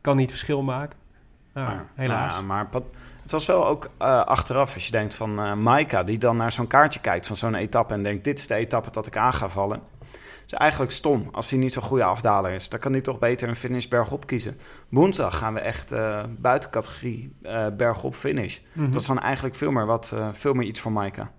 kan 0.01 0.15
niet 0.15 0.29
verschil 0.29 0.61
maken. 0.61 0.99
Nou, 1.53 1.67
Maar- 1.67 1.85
helaas. 1.95 2.35
Ja, 2.35 2.41
maar 2.41 2.67
het 3.21 3.31
was 3.31 3.45
wel 3.45 3.67
ook 3.67 3.89
achteraf, 4.25 4.73
als 4.73 4.85
je 4.85 4.91
denkt 4.91 5.15
van 5.15 5.61
Maika, 5.63 6.03
die 6.03 6.17
dan 6.17 6.37
naar 6.37 6.51
zo'n 6.51 6.67
kaartje 6.67 6.99
kijkt 6.99 7.27
van 7.27 7.35
zo'n 7.35 7.55
etappe 7.55 7.93
en 7.93 8.03
denkt: 8.03 8.23
dit 8.23 8.39
is 8.39 8.47
de 8.47 8.55
etappe 8.55 8.91
dat 8.91 9.07
ik 9.07 9.17
aan 9.17 9.33
ga 9.33 9.49
vallen. 9.49 9.81
Is 10.47 10.53
eigenlijk 10.53 10.91
stom 10.91 11.29
als 11.31 11.49
hij 11.49 11.59
niet 11.59 11.73
zo'n 11.73 11.83
goede 11.83 12.03
afdaler 12.03 12.51
is. 12.51 12.69
Dan 12.69 12.79
kan 12.79 12.91
hij 12.91 13.01
toch 13.01 13.19
beter 13.19 13.49
een 13.49 13.55
finish 13.55 13.87
bergop 13.87 14.27
kiezen. 14.27 14.57
Woensdag 14.89 15.37
gaan 15.37 15.53
we 15.53 15.59
echt 15.59 15.91
eh 15.91 16.23
buiten 16.37 16.69
categorie 16.69 17.33
eh, 17.41 17.67
bergop 17.77 18.15
finish. 18.15 18.59
Mhm. 18.73 18.91
Dat 18.91 19.01
is 19.01 19.07
dan 19.07 19.19
eigenlijk 19.19 19.55
veel 19.55 19.71
meer, 19.71 19.85
wat, 19.85 20.11
eh, 20.15 20.27
veel 20.31 20.53
meer 20.53 20.67
iets 20.67 20.79
voor 20.79 20.91
Maika 20.91 21.31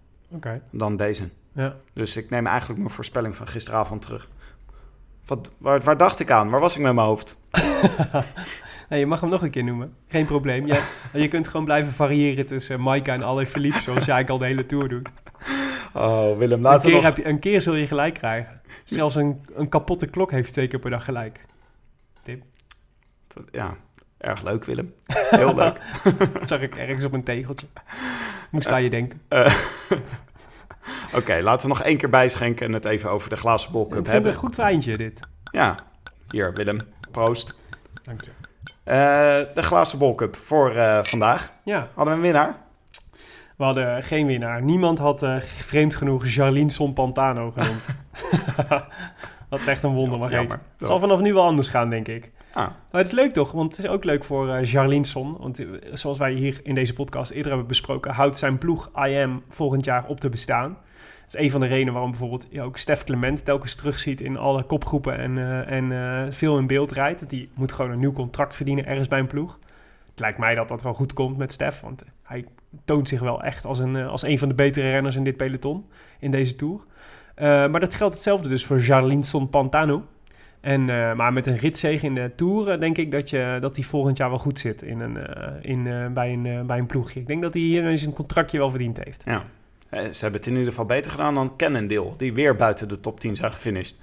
dan 0.71 0.97
deze. 0.97 1.29
ja. 1.53 1.77
Dus 1.95 2.17
ik 2.17 2.31
neem 2.31 2.47
eigenlijk 2.47 2.79
mijn 2.81 2.93
voorspelling 2.93 3.37
van 3.37 3.47
gisteravond 3.47 4.03
terug. 4.03 4.29
Wat, 5.27 5.51
waar, 5.59 5.81
waar 5.81 5.97
dacht 5.97 6.21
ik 6.21 6.31
aan? 6.31 6.51
Waar 6.51 6.61
was 6.61 6.77
ik 6.77 6.83
met 6.83 6.95
mijn 6.95 7.07
hoofd? 7.07 7.39
Je 8.89 9.07
mag 9.07 9.21
hem 9.21 9.31
nog 9.31 9.43
een 9.43 9.51
keer 9.51 9.65
noemen. 9.65 9.95
Geen 10.09 10.27
probleem. 10.27 10.67
Je, 10.67 10.83
je 11.13 11.29
kunt 11.29 11.49
gewoon 11.49 11.65
blijven 11.65 11.93
variëren 11.93 12.47
tussen 12.47 12.81
Maika 12.81 13.13
en 13.13 13.23
Alain 13.23 13.47
Philippe, 13.47 13.81
zoals 13.81 14.05
jij 14.05 14.15
eigenlijk 14.15 14.29
al 14.31 14.39
de 14.39 14.45
hele 14.55 14.67
tour 14.67 14.89
doet. 14.89 15.09
Oh, 15.95 16.39
Willem, 16.39 16.59
Een 16.59 16.61
laten 16.61 16.81
we 16.81 16.87
keer, 16.87 16.95
nog... 16.95 17.05
heb 17.05 17.17
je, 17.17 17.27
een 17.27 17.39
keer 17.39 17.61
zul 17.61 17.75
je 17.75 17.87
gelijk 17.87 18.15
krijgen. 18.15 18.61
Zelfs 18.85 19.15
een, 19.15 19.45
een 19.55 19.69
kapotte 19.69 20.07
klok 20.07 20.31
heeft 20.31 20.53
twee 20.53 20.69
keer 20.69 20.79
per 20.79 20.91
dag 20.91 21.05
gelijk. 21.05 21.47
Ja, 23.51 23.75
erg 24.19 24.43
leuk, 24.43 24.65
Willem. 24.65 24.95
Heel 25.07 25.55
leuk. 25.55 25.81
Dat 26.33 26.49
zag 26.49 26.61
ik 26.61 26.77
ergens 26.77 27.05
op 27.05 27.13
een 27.13 27.23
tegeltje. 27.25 27.67
Moest 28.51 28.71
aan 28.71 28.83
je 28.83 28.91
denken. 28.91 29.21
Eh, 29.29 29.55
Oké, 31.19 31.39
laten 31.43 31.69
we 31.69 31.75
nog 31.75 31.83
één 31.83 31.97
keer 31.97 32.09
bijschenken 32.09 32.67
en 32.67 32.73
het 32.73 32.85
even 32.85 33.11
over 33.11 33.31
de 33.31 33.37
glazen 33.37 33.73
bol 33.73 33.85
vind 33.85 33.97
het 33.97 34.07
hebben. 34.07 34.33
een 34.33 34.39
goed 34.39 34.57
wijntje, 34.57 34.97
dit. 34.97 35.21
Ja, 35.51 35.77
hier 36.31 36.53
Willem, 36.55 36.81
proost. 37.11 37.55
Dank 38.03 38.21
je. 38.25 38.31
Eh, 38.85 39.55
de 39.55 39.63
glazen 39.63 39.99
bol 39.99 40.15
cup 40.15 40.37
voor 40.37 40.75
eh, 40.75 40.99
vandaag. 41.03 41.53
Ja, 41.65 41.89
Hadden 41.95 42.15
we 42.15 42.21
een 42.21 42.21
winnaar? 42.21 42.57
We 43.59 43.65
hadden 43.65 44.03
geen 44.03 44.27
winnaar. 44.27 44.63
Niemand 44.63 44.99
had 44.99 45.23
eh, 45.23 45.41
vreemd 45.41 45.95
genoeg 45.95 46.27
Jarlien 46.27 46.71
Son 46.71 46.93
Pantano 46.93 47.51
genoemd. 47.51 47.87
Wat 49.49 49.67
echt 49.67 49.83
een 49.83 49.95
wonder 49.95 50.19
mag. 50.19 50.31
Het 50.31 50.59
zal 50.79 50.99
vanaf 50.99 51.21
nu 51.21 51.35
wel 51.35 51.45
anders 51.45 51.69
gaan, 51.69 51.91
denk 51.91 52.09
ik. 52.09 52.31
Ah, 52.53 52.67
Maar 52.91 53.01
het 53.01 53.07
is 53.07 53.13
leuk 53.13 53.33
toch? 53.33 53.53
Want 53.53 53.77
het 53.77 53.85
is 53.85 53.91
ook 53.91 54.05
leuk 54.05 54.25
voor 54.25 54.55
eh 54.55 54.65
Jarlien 54.65 55.05
Son. 55.05 55.37
Want 55.39 55.59
eh, 55.59 55.67
zoals 55.93 56.19
wij 56.19 56.33
hier 56.33 56.61
in 56.63 56.75
deze 56.75 56.95
podcast 56.95 57.31
eerder 57.31 57.51
hebben 57.51 57.69
besproken... 57.69 58.13
houdt 58.13 58.39
zijn 58.39 58.59
ploeg 58.59 58.91
IM 58.95 59.43
volgend 59.49 59.85
jaar 59.85 60.05
op 60.07 60.21
te 60.21 60.29
bestaan. 60.29 60.69
Dat 61.29 61.37
is 61.37 61.45
een 61.45 61.51
van 61.51 61.61
de 61.61 61.67
redenen 61.67 61.93
waarom 61.93 62.11
bijvoorbeeld 62.11 62.47
je 62.51 62.63
ook 62.63 62.77
Stef 62.77 63.05
Clement 63.05 63.45
telkens 63.45 63.75
terugziet 63.75 64.21
in 64.21 64.37
alle 64.37 64.63
kopgroepen 64.63 65.19
en, 65.19 65.39
eh, 65.39 65.71
en 65.71 65.93
eh, 65.93 66.33
veel 66.33 66.59
in 66.59 66.67
beeld 66.67 66.93
rijdt. 66.93 67.19
Want 67.19 67.31
die 67.31 67.51
moet 67.55 67.73
gewoon 67.73 67.91
een 67.91 67.99
nieuw 67.99 68.13
contract 68.13 68.57
verdienen 68.57 68.87
ergens 68.87 69.09
bij 69.09 69.19
een 69.19 69.27
ploeg. 69.27 69.59
Het 70.11 70.21
lijkt 70.21 70.39
mij 70.39 70.55
dat 70.55 70.69
dat 70.69 70.83
wel 70.83 70.95
goed 70.95 71.13
komt 71.13 71.37
met 71.37 71.53
Stef, 71.53 71.81
want 71.81 72.05
hij 72.23 72.45
toont 72.85 73.09
zich 73.09 73.21
wel 73.21 73.43
echt 73.43 73.65
als 73.65 73.79
een, 73.79 73.97
eh, 73.97 74.09
als 74.09 74.23
een 74.23 74.39
van 74.39 74.49
de 74.49 74.55
betere 74.55 74.91
renners 74.91 75.17
in 75.17 75.25
dit 75.25 75.37
peloton, 75.37 75.85
in 76.19 76.31
deze 76.31 76.57
Tour. 76.57 76.81
Eh, 77.35 77.47
maar 77.47 77.81
dat 77.81 77.95
geldt 77.95 78.15
hetzelfde 78.15 78.49
dus 78.49 78.65
voor 78.65 78.79
Jarlinson 78.79 79.51
Pantano. 79.51 80.07
En, 80.61 80.81
eh, 80.81 81.15
maar 81.15 81.33
met 81.33 81.47
een 81.47 81.57
ritzege 81.57 82.07
in 82.07 82.15
de 82.15 82.33
Tour 82.37 82.81
denk 82.81 82.99
ik 82.99 83.11
dat, 83.11 83.31
je, 83.31 83.59
dat 83.61 83.77
hij 83.77 83.85
volgend 83.85 84.17
jaar 84.17 84.29
wel 84.29 84.39
goed 84.39 84.59
zit 84.59 84.83
in 84.83 85.01
een, 85.01 85.17
in, 85.63 86.13
bij, 86.15 86.33
een, 86.33 86.67
bij 86.67 86.79
een 86.79 86.87
ploegje. 86.87 87.21
Ik 87.21 87.27
denk 87.27 87.43
dat 87.43 87.53
hij 87.53 87.63
hier 87.63 87.99
zijn 87.99 88.13
contractje 88.13 88.59
wel 88.59 88.71
verdiend 88.71 89.05
heeft. 89.05 89.23
ja. 89.25 89.45
Ze 89.91 90.21
hebben 90.21 90.41
het 90.41 90.47
in 90.47 90.53
ieder 90.53 90.69
geval 90.69 90.85
beter 90.85 91.11
gedaan 91.11 91.35
dan 91.35 91.57
Cannondale, 91.57 92.13
die 92.17 92.35
weer 92.35 92.57
buiten 92.57 92.89
de 92.89 93.01
top 93.01 93.21
10 93.21 93.37
zijn 93.37 93.53
gefinished. 93.53 93.97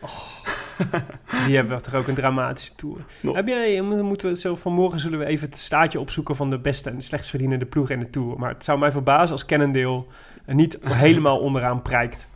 Die 1.48 1.56
hebben 1.56 1.82
toch 1.82 1.94
ook 1.94 2.08
een 2.08 2.16
dramatische 2.16 2.76
Tour. 2.76 2.98
No. 3.22 3.34
Heb 3.36 3.48
jij, 3.48 3.82
moeten 3.82 4.30
we 4.30 4.36
zo 4.36 4.56
vanmorgen 4.56 5.00
zullen 5.00 5.20
we 5.20 5.26
even 5.26 5.48
het 5.50 5.58
staatje 5.58 6.00
opzoeken 6.00 6.36
van 6.36 6.50
de 6.50 6.60
beste 6.60 6.90
en 6.90 7.02
slechtst 7.02 7.30
verdienende 7.30 7.66
ploeg 7.66 7.90
in 7.90 8.00
de 8.00 8.10
Tour. 8.10 8.40
Maar 8.40 8.50
het 8.50 8.64
zou 8.64 8.80
mij 8.80 8.92
verbazen 8.92 9.32
als 9.32 9.46
Cannondale 9.46 10.04
niet 10.46 10.78
helemaal 11.04 11.40
onderaan 11.40 11.82
prijkt. 11.82 12.28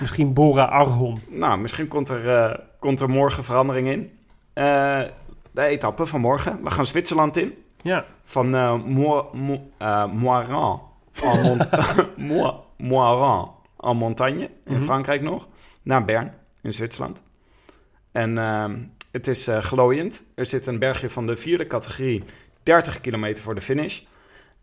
Misschien 0.00 0.32
Bora 0.32 0.64
Argon. 0.64 1.20
Nou, 1.28 1.58
misschien 1.58 1.88
komt 1.88 2.08
er, 2.08 2.36
eh, 2.36 2.58
komt 2.78 3.00
er 3.00 3.08
morgen 3.10 3.44
verandering 3.44 3.88
in. 3.88 4.10
Eh, 4.52 5.00
de 5.50 5.62
etappe 5.62 6.06
van 6.06 6.20
morgen. 6.20 6.62
We 6.62 6.70
gaan 6.70 6.86
Zwitserland 6.86 7.36
in. 7.36 7.54
Ja, 7.82 8.04
Van 8.22 8.54
eh 8.54 8.84
Mo- 8.84 9.30
Mo- 9.32 9.70
eh, 9.78 10.06
Moiran. 10.12 10.82
Mo- 12.16 12.64
Moiran 12.76 13.50
en 13.80 13.96
Montagne 13.96 14.50
in 14.64 14.74
Mhm. 14.74 14.82
Frankrijk 14.82 15.22
nog. 15.22 15.48
Naar 15.82 16.04
Bern 16.04 16.32
in 16.62 16.72
Zwitserland. 16.72 17.22
En 18.12 18.38
ehm, 18.38 18.76
het 19.10 19.26
is 19.26 19.46
eh, 19.48 19.58
glooiend. 19.58 20.24
Er 20.34 20.46
zit 20.46 20.66
een 20.66 20.78
bergje 20.78 21.10
van 21.10 21.26
de 21.26 21.36
vierde 21.36 21.66
categorie, 21.66 22.24
30 22.62 23.00
kilometer 23.00 23.42
voor 23.42 23.54
de 23.54 23.60
finish. 23.60 24.00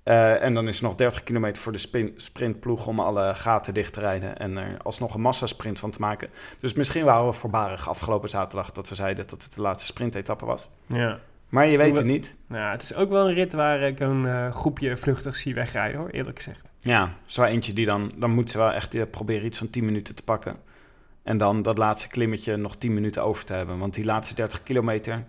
Eh, 0.04 0.44
en 0.44 0.54
dan 0.54 0.68
is 0.68 0.78
er 0.78 0.84
nog 0.84 0.96
30 0.96 1.24
kilometer 1.24 1.62
voor 1.62 1.72
de 1.72 1.78
spin- 1.78 2.14
sprintploeg 2.16 2.88
om 2.88 3.00
alle 3.00 3.36
gaten 3.36 3.74
dicht 3.74 3.94
te 3.94 4.00
rijden 4.00 4.38
en 4.38 4.58
er 4.58 4.78
alsnog 4.84 5.14
een 5.14 5.22
massasprint 5.22 5.80
van 5.80 5.92
te 5.92 6.00
maken. 6.00 6.30
Dus 6.60 6.74
misschien 6.74 7.06
waren 7.06 7.26
we 7.26 7.34
voorbarig 7.34 7.90
afgelopen 7.90 8.30
zaterdag 8.30 8.72
dat 8.72 8.90
we 8.90 8.96
zeiden 8.96 9.28
dat 9.28 9.44
het 9.44 9.54
de 9.56 9.62
laatste 9.62 9.86
sprintetappe 9.88 10.46
was. 10.46 10.70
Ja. 10.86 11.20
Maar 11.50 11.68
je 11.68 11.78
weet 11.78 11.92
We- 11.92 11.98
het 11.98 12.06
niet. 12.08 12.38
Nou, 12.48 12.72
het 12.72 12.82
is 12.82 12.96
ook 12.96 13.10
wel 13.10 13.28
een 13.28 13.34
rit 13.34 13.54
waar 13.54 13.82
ik 13.82 14.00
een 14.00 14.26
eh, 14.28 14.52
groepje 14.54 14.98
vluchtig 14.98 15.36
zie 15.36 15.54
wegrijden, 15.54 16.00
hoor, 16.00 16.10
eerlijk 16.10 16.38
gezegd. 16.38 16.70
Ja, 16.80 17.14
zo 17.26 17.44
eentje 17.44 17.74
die 17.74 17.86
dan, 17.86 18.12
dan 18.16 18.32
moeten 18.32 18.52
ze 18.52 18.58
wel 18.58 18.72
echt 18.72 19.12
proberen 19.12 19.46
iets 19.46 19.58
van 19.58 19.70
10 19.70 19.86
minuten 19.86 20.16
te 20.16 20.24
pakken. 20.24 20.56
En 21.28 21.38
dan 21.38 21.62
dat 21.62 21.78
laatste 21.78 22.08
klimmetje 22.08 22.58
nog 22.58 22.76
10 22.76 22.94
minuten 22.94 23.24
over 23.24 23.46
te 23.46 23.54
hebben. 23.54 23.78
Want 23.78 23.94
die 23.94 24.06
laatste 24.06 24.36
30 24.36 24.63
kilometer, 24.63 25.24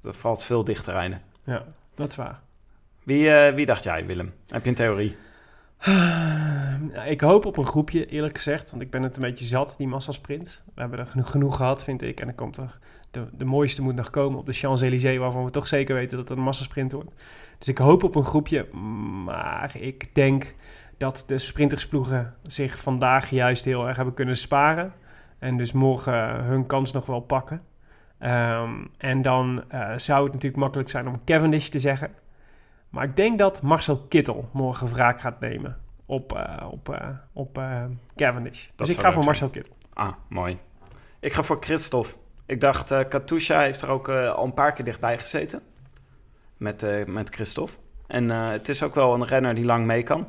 dat 0.00 0.16
valt 0.16 0.44
veel 0.44 0.64
dicht 0.64 0.84
te 0.84 0.90
rijden. 0.90 1.22
Ja, 1.44 1.64
dat 1.94 2.08
is 2.08 2.16
waar. 2.16 2.40
Wie, 3.02 3.30
eh, 3.30 3.54
wie 3.54 3.66
dacht 3.66 3.84
jij, 3.84 4.06
Willem? 4.06 4.32
Heb 4.46 4.62
je 4.62 4.68
een 4.68 4.74
theorie? 4.74 5.16
Ik 7.06 7.20
hoop 7.20 7.46
op 7.46 7.56
een 7.56 7.66
groepje, 7.66 8.06
eerlijk 8.06 8.36
gezegd. 8.36 8.70
Want 8.70 8.82
ik 8.82 8.90
ben 8.90 9.02
het 9.02 9.16
een 9.16 9.22
beetje 9.22 9.44
zat, 9.44 9.74
die 9.78 9.86
massasprint. 9.86 10.62
We 10.74 10.80
hebben 10.80 10.98
er 10.98 11.06
genoeg, 11.06 11.30
genoeg 11.30 11.56
gehad, 11.56 11.84
vind 11.84 12.02
ik. 12.02 12.20
En 12.20 12.26
dan 12.26 12.34
komt 12.34 12.56
er... 12.56 12.78
De, 13.10 13.26
de 13.32 13.44
mooiste 13.44 13.82
moet 13.82 13.94
nog 13.94 14.10
komen 14.10 14.38
op 14.38 14.46
de 14.46 14.52
Champs-Élysées... 14.52 15.18
waarvan 15.18 15.44
we 15.44 15.50
toch 15.50 15.68
zeker 15.68 15.94
weten 15.94 16.16
dat 16.18 16.28
het 16.28 16.38
een 16.38 16.44
massasprint 16.44 16.92
wordt. 16.92 17.10
Dus 17.58 17.68
ik 17.68 17.78
hoop 17.78 18.02
op 18.02 18.14
een 18.14 18.24
groepje. 18.24 18.72
Maar 19.24 19.76
ik 19.76 20.14
denk 20.14 20.54
dat 20.96 21.24
de 21.26 21.38
sprintersploegen 21.38 22.34
zich 22.42 22.80
vandaag 22.80 23.30
juist 23.30 23.64
heel 23.64 23.86
erg 23.86 23.96
hebben 23.96 24.14
kunnen 24.14 24.36
sparen. 24.36 24.92
En 25.38 25.56
dus 25.56 25.72
morgen 25.72 26.44
hun 26.44 26.66
kans 26.66 26.92
nog 26.92 27.06
wel 27.06 27.20
pakken. 27.20 27.62
Ehm, 28.18 28.84
en 28.98 29.22
dan 29.22 29.64
eh, 29.68 29.98
zou 29.98 30.24
het 30.24 30.32
natuurlijk 30.32 30.62
makkelijk 30.62 30.88
zijn 30.88 31.08
om 31.08 31.24
Cavendish 31.24 31.68
te 31.68 31.78
zeggen. 31.78 32.10
Maar 32.88 33.04
ik 33.04 33.16
denk 33.16 33.38
dat 33.38 33.62
Marcel 33.62 33.98
Kittel 33.98 34.48
morgen 34.52 34.88
wraak 34.88 35.20
gaat 35.20 35.40
nemen 35.40 35.78
op, 36.06 36.32
eh, 36.32 36.66
op, 36.70 36.88
eh, 36.88 37.08
op 37.32 37.60
Cavendish. 38.16 38.66
dus 38.76 38.88
ik 38.88 38.94
ga 38.94 39.02
voor 39.02 39.12
zijn. 39.12 39.24
Marcel 39.24 39.48
Kittel. 39.48 39.72
Ah, 39.92 40.12
mooi. 40.28 40.58
Ik 41.20 41.32
ga 41.32 41.42
voor 41.42 41.56
Christophe. 41.60 42.14
Ik 42.46 42.60
dacht, 42.60 42.90
eh 42.90 43.00
Katusha 43.08 43.60
heeft 43.60 43.82
er 43.82 43.88
ook 43.88 44.08
al 44.08 44.44
een 44.44 44.54
paar 44.54 44.72
keer 44.72 44.84
dichtbij 44.84 45.18
gezeten. 45.18 45.62
Met, 46.56 47.06
met 47.06 47.34
Christophe. 47.34 47.76
En 48.06 48.28
het 48.28 48.68
is 48.68 48.82
ook 48.82 48.94
wel 48.94 49.14
een 49.14 49.24
renner 49.24 49.54
die 49.54 49.64
lang 49.64 49.86
mee 49.86 50.02
kan. 50.02 50.26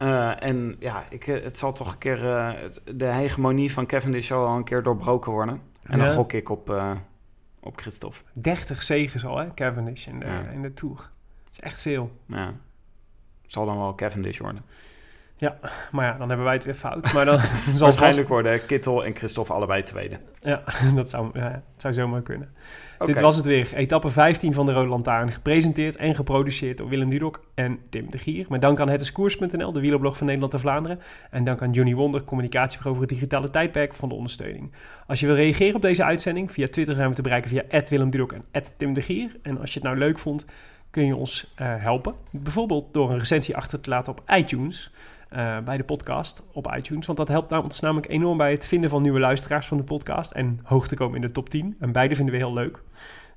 Eh, 0.00 0.42
en 0.42 0.76
ja, 0.78 1.04
ik, 1.10 1.26
eh, 1.26 1.42
het 1.42 1.58
zal 1.58 1.72
toch 1.72 1.92
een 1.92 1.98
keer... 1.98 2.36
eh, 2.36 2.68
de 2.94 3.04
hegemonie 3.04 3.72
van 3.72 3.86
Cavendish 3.86 4.26
zal 4.26 4.40
wel 4.42 4.56
een 4.56 4.64
keer 4.64 4.82
doorbroken 4.82 5.32
worden. 5.32 5.62
En 5.82 5.98
dan 5.98 6.08
gok 6.08 6.32
ik 6.32 6.48
op, 6.48 6.74
op 7.60 7.76
Christophe. 7.80 8.18
30 8.32 8.82
zegens 8.82 9.24
al, 9.24 9.36
hè, 9.36 9.54
Cavendish 9.54 10.06
in 10.06 10.18
de, 10.18 10.26
Ja. 10.26 10.40
in 10.40 10.62
de 10.62 10.74
Tour. 10.74 10.96
Dat 10.96 11.52
is 11.52 11.60
echt 11.60 11.80
veel. 11.80 12.10
Ja. 12.26 12.46
Het 13.42 13.52
zal 13.52 13.66
dan 13.66 13.78
wel 13.78 13.94
Cavendish 13.94 14.38
worden. 14.38 14.62
Maar 15.92 16.06
ja, 16.06 16.18
dan 16.18 16.28
hebben 16.28 16.46
wij 16.46 16.54
het 16.54 16.64
weer 16.64 16.74
fout. 16.74 17.12
Maar 17.12 17.24
dan 17.24 17.38
zal 17.74 17.78
Waarschijnlijk 17.78 18.28
worden 18.28 18.66
Kittel 18.66 19.04
en 19.04 19.14
Christophe 19.14 19.52
allebei 19.52 19.82
tweede. 19.82 20.16
Ja, 20.40 20.62
dat 20.94 21.10
zou, 21.10 21.30
ja, 21.32 21.50
het 21.50 21.82
zou 21.82 21.94
zomaar 21.94 22.22
kunnen. 22.22 22.48
Dit 23.06 23.20
was 23.20 23.36
het 23.36 23.44
weer. 23.44 23.74
Etappe 23.74 24.10
15 24.10 24.54
van 24.54 24.66
de 24.66 24.72
Rode 24.72 24.88
Lantaarn. 24.88 25.32
Gepresenteerd 25.32 25.96
en 25.96 26.14
geproduceerd 26.14 26.78
door 26.78 26.88
Willem 26.88 27.10
Dudok 27.10 27.44
en 27.54 27.78
Tim 27.90 28.10
de 28.10 28.18
Gier. 28.18 28.46
Met 28.48 28.60
dank 28.60 28.80
aan 28.80 28.88
hetiskoers.nl, 28.88 29.72
de 29.72 29.80
wielerblog 29.80 30.16
van 30.16 30.26
Nederland 30.26 30.54
en 30.54 30.60
Vlaanderen. 30.60 31.00
En 31.30 31.44
dank 31.44 31.62
aan 31.62 31.70
Johnny 31.70 31.94
Wonder, 31.94 32.24
communicatiebureau 32.24 32.96
voor 32.96 33.06
het 33.06 33.14
digitale 33.14 33.50
tijdperk 33.50 33.94
van 33.94 34.08
de 34.08 34.14
ondersteuning. 34.14 34.72
Als 35.06 35.20
je 35.20 35.26
wil 35.26 35.34
reageren 35.34 35.74
op 35.74 35.82
deze 35.82 36.04
uitzending, 36.04 36.52
via 36.52 36.66
Twitter 36.66 36.94
zijn 36.94 37.08
we 37.08 37.14
te 37.14 37.22
bereiken 37.22 37.50
via 37.50 37.82
Willem 37.88 38.10
Dudok 38.10 38.32
en 38.50 38.62
Tim 38.76 38.94
de 38.94 39.02
Gier. 39.02 39.36
En 39.42 39.60
als 39.60 39.74
je 39.74 39.78
het 39.78 39.88
nou 39.88 39.98
leuk 39.98 40.18
vond, 40.18 40.44
kun 40.90 41.06
je 41.06 41.16
ons 41.16 41.52
eh, 41.54 41.74
helpen. 41.78 42.14
Bijvoorbeeld 42.30 42.94
door 42.94 43.10
een 43.10 43.18
recensie 43.18 43.56
achter 43.56 43.80
te 43.80 43.90
laten 43.90 44.12
op 44.12 44.22
iTunes. 44.36 44.92
Eh, 45.30 45.58
bij 45.58 45.76
de 45.76 45.84
podcast 45.84 46.42
op 46.52 46.74
iTunes. 46.76 47.06
Want 47.06 47.18
dat 47.18 47.28
helpt 47.28 47.50
nou- 47.50 47.64
ons 47.64 47.80
namelijk 47.80 48.08
enorm 48.08 48.36
bij 48.36 48.50
het 48.50 48.66
vinden 48.66 48.90
van 48.90 49.02
nieuwe 49.02 49.20
luisteraars 49.20 49.66
van 49.66 49.76
de 49.76 49.82
podcast. 49.84 50.30
En 50.30 50.60
hoog 50.62 50.88
te 50.88 50.96
komen 50.96 51.14
in 51.14 51.20
de 51.26 51.30
top 51.30 51.48
10. 51.48 51.76
En 51.80 51.92
beide 51.92 52.14
vinden 52.14 52.34
we 52.34 52.40
heel 52.40 52.52
leuk. 52.52 52.82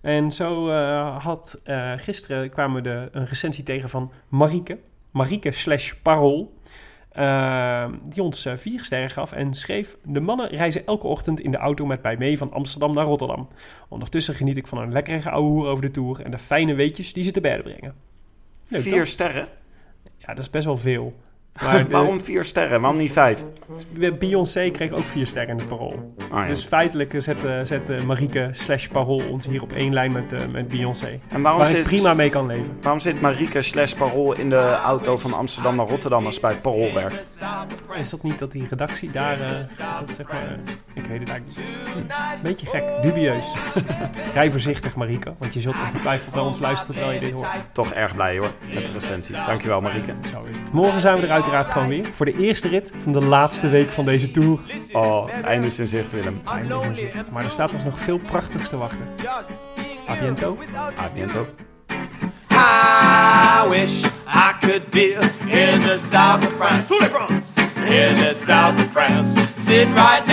En 0.02 0.32
zo 0.32 0.70
eh, 0.70 1.24
had 1.24 1.62
eh, 1.64 1.92
gisteren 1.98 2.50
kwamen 2.50 2.76
we 2.84 2.90
de, 2.90 3.10
een 3.12 3.26
recensie 3.26 3.64
tegen 3.64 3.90
van 3.90 4.12
Marieke. 4.28 4.80
Marieke 5.12 5.52
slash 5.52 5.94
Parool. 6.02 6.54
eh, 7.12 7.86
die 8.10 8.24
ons 8.24 8.48
vier 8.56 8.84
sterren 8.84 9.10
gaf 9.10 9.32
en 9.32 9.54
schreef... 9.54 9.98
De 10.04 10.20
mannen 10.20 10.48
reizen 10.50 10.86
elke 10.86 11.08
ochtend 11.08 11.40
in 11.40 11.52
de 11.52 11.58
auto 11.58 11.86
met 11.86 12.02
mij 12.04 12.18
mee 12.18 12.38
van 12.38 12.52
Amsterdam 12.54 12.94
naar 12.94 13.06
Rotterdam. 13.06 13.48
Ondertussen 13.90 14.34
geniet 14.36 14.58
ik 14.58 14.68
van 14.68 14.78
een 14.78 14.92
lekkere 14.92 15.30
ouwe 15.30 15.50
hoer 15.50 15.68
over 15.68 15.82
de 15.84 15.92
Tour... 15.92 16.22
en 16.22 16.32
de 16.32 16.38
fijne 16.38 16.74
weetjes 16.74 17.14
die 17.14 17.24
ze 17.24 17.32
te 17.32 17.42
berden 17.42 17.64
brengen. 17.64 17.96
Leuk, 18.68 18.82
Vier 18.82 18.98
toch? 18.98 19.06
sterren? 19.08 19.48
Ja, 20.18 20.28
dat 20.28 20.40
is 20.40 20.50
best 20.50 20.66
wel 20.66 20.78
veel. 20.78 21.14
Maar 21.62 21.84
de- 21.88 21.90
Waarom 21.90 22.22
vier 22.22 22.44
sterren? 22.44 22.82
Waarom 22.82 23.00
niet 23.00 23.12
vijf? 23.12 23.44
Beyoncé 24.20 24.70
kreeg 24.70 24.92
ook 24.92 25.04
vier 25.06 25.28
sterren 25.28 25.50
in 25.52 25.58
het 25.58 25.68
parool. 25.68 26.14
Ah, 26.32 26.40
ja. 26.42 26.48
Dus 26.48 26.64
feitelijk 26.64 27.14
zet, 27.18 27.46
eh, 27.46 27.60
zet 27.64 27.90
eh, 27.90 28.04
Marieke 28.04 28.48
slash 28.52 28.88
parool 28.88 29.22
ons 29.32 29.46
hier 29.48 29.62
op 29.62 29.72
één 29.72 29.94
lijn 29.94 30.12
met, 30.12 30.32
eh, 30.32 30.40
met 30.52 30.68
Beyoncé. 30.68 31.20
en 31.30 31.42
waarom 31.42 31.62
Waar 31.62 31.70
ik 31.70 31.76
zit, 31.76 31.86
prima 31.86 32.14
mee 32.14 32.30
kan 32.30 32.46
leven. 32.46 32.78
waarom 32.82 33.00
zit 33.00 33.22
Marieke 33.22 33.62
slash 33.62 33.94
Parool 33.94 34.34
in 34.36 34.50
de 34.50 34.70
auto 34.84 35.18
van 35.18 35.34
Amsterdam 35.34 35.76
naar 35.76 35.88
Rotterdam 35.88 36.26
als 36.26 36.40
bij 36.40 36.56
Parool 36.56 36.94
werkt? 36.94 37.38
Is 37.98 38.10
dat 38.10 38.24
niet 38.24 38.40
dat 38.40 38.52
die 38.52 38.66
redactie 38.70 39.12
daar, 39.12 39.42
eh, 39.42 39.50
dat 40.00 40.14
zeg 40.16 40.28
maar, 40.32 40.44
ik 40.94 41.06
weet 41.06 41.20
het 41.20 41.30
eigenlijk 41.30 41.46
niet. 41.96 42.14
Beetje 42.44 42.68
gek, 42.68 42.84
dubieus. 43.02 43.52
Rij 44.34 44.52
voorzichtig 44.52 44.96
Marieke, 44.96 45.34
want 45.38 45.54
je 45.54 45.62
zult 45.62 45.76
ongetwijfeld 45.80 46.34
bij 46.34 46.42
ons 46.44 46.60
luisteren 46.60 46.96
terwijl 46.96 47.20
je 47.20 47.26
dit 47.26 47.34
hoort. 47.36 47.48
Toch 47.72 47.94
erg 47.94 48.16
blij 48.16 48.38
hoor, 48.38 48.52
met 48.74 48.86
de 48.86 48.92
recensie. 48.92 49.36
Dankjewel 49.46 49.82
Marieke. 49.82 50.14
Zo 50.32 50.44
is 50.52 50.60
het. 50.60 50.72
Morgen 50.72 51.02
zijn 51.02 51.16
we 51.20 51.22
er 51.28 51.32
uiteraard 51.44 51.70
gewoon 51.70 51.88
weer 51.88 52.06
voor 52.06 52.26
de 52.26 52.38
eerste 52.38 52.68
rit 52.68 52.92
van 53.00 53.12
de 53.12 53.22
laatste 53.22 53.70
week 53.70 53.92
van 53.92 54.06
deze 54.06 54.32
Tour. 54.32 54.60
Oh, 54.92 55.28
het 55.30 55.44
einde 55.44 55.68
is 55.68 55.80
in 55.80 55.88
zicht 55.88 56.12
Willem. 56.12 56.42
Einde 56.46 56.80
is 56.80 56.86
in 56.88 56.96
zicht. 56.96 57.32
Maar 57.32 57.44
er 57.44 57.52
staat 57.52 57.74
ons 57.74 57.84
nog 57.84 58.00
veel 58.00 58.18
prachtigs 58.18 58.70
te 58.70 58.78
wachten. 58.78 59.08
A 60.10 60.20
biento. 60.20 60.58
A 61.00 61.10
biento. 61.14 61.48
I 62.52 63.68
wish 63.70 64.06
I 64.28 64.54
could 64.60 64.90
be 64.90 65.14
in 65.48 65.82
the 65.82 65.98
south 65.98 66.46
of 66.46 66.54
France. 66.54 66.94
In 67.76 68.16
the 68.16 68.34
south 68.34 68.80
of 68.80 68.92
France. 68.92 69.42
Sitting 69.58 69.94
right 69.94 70.24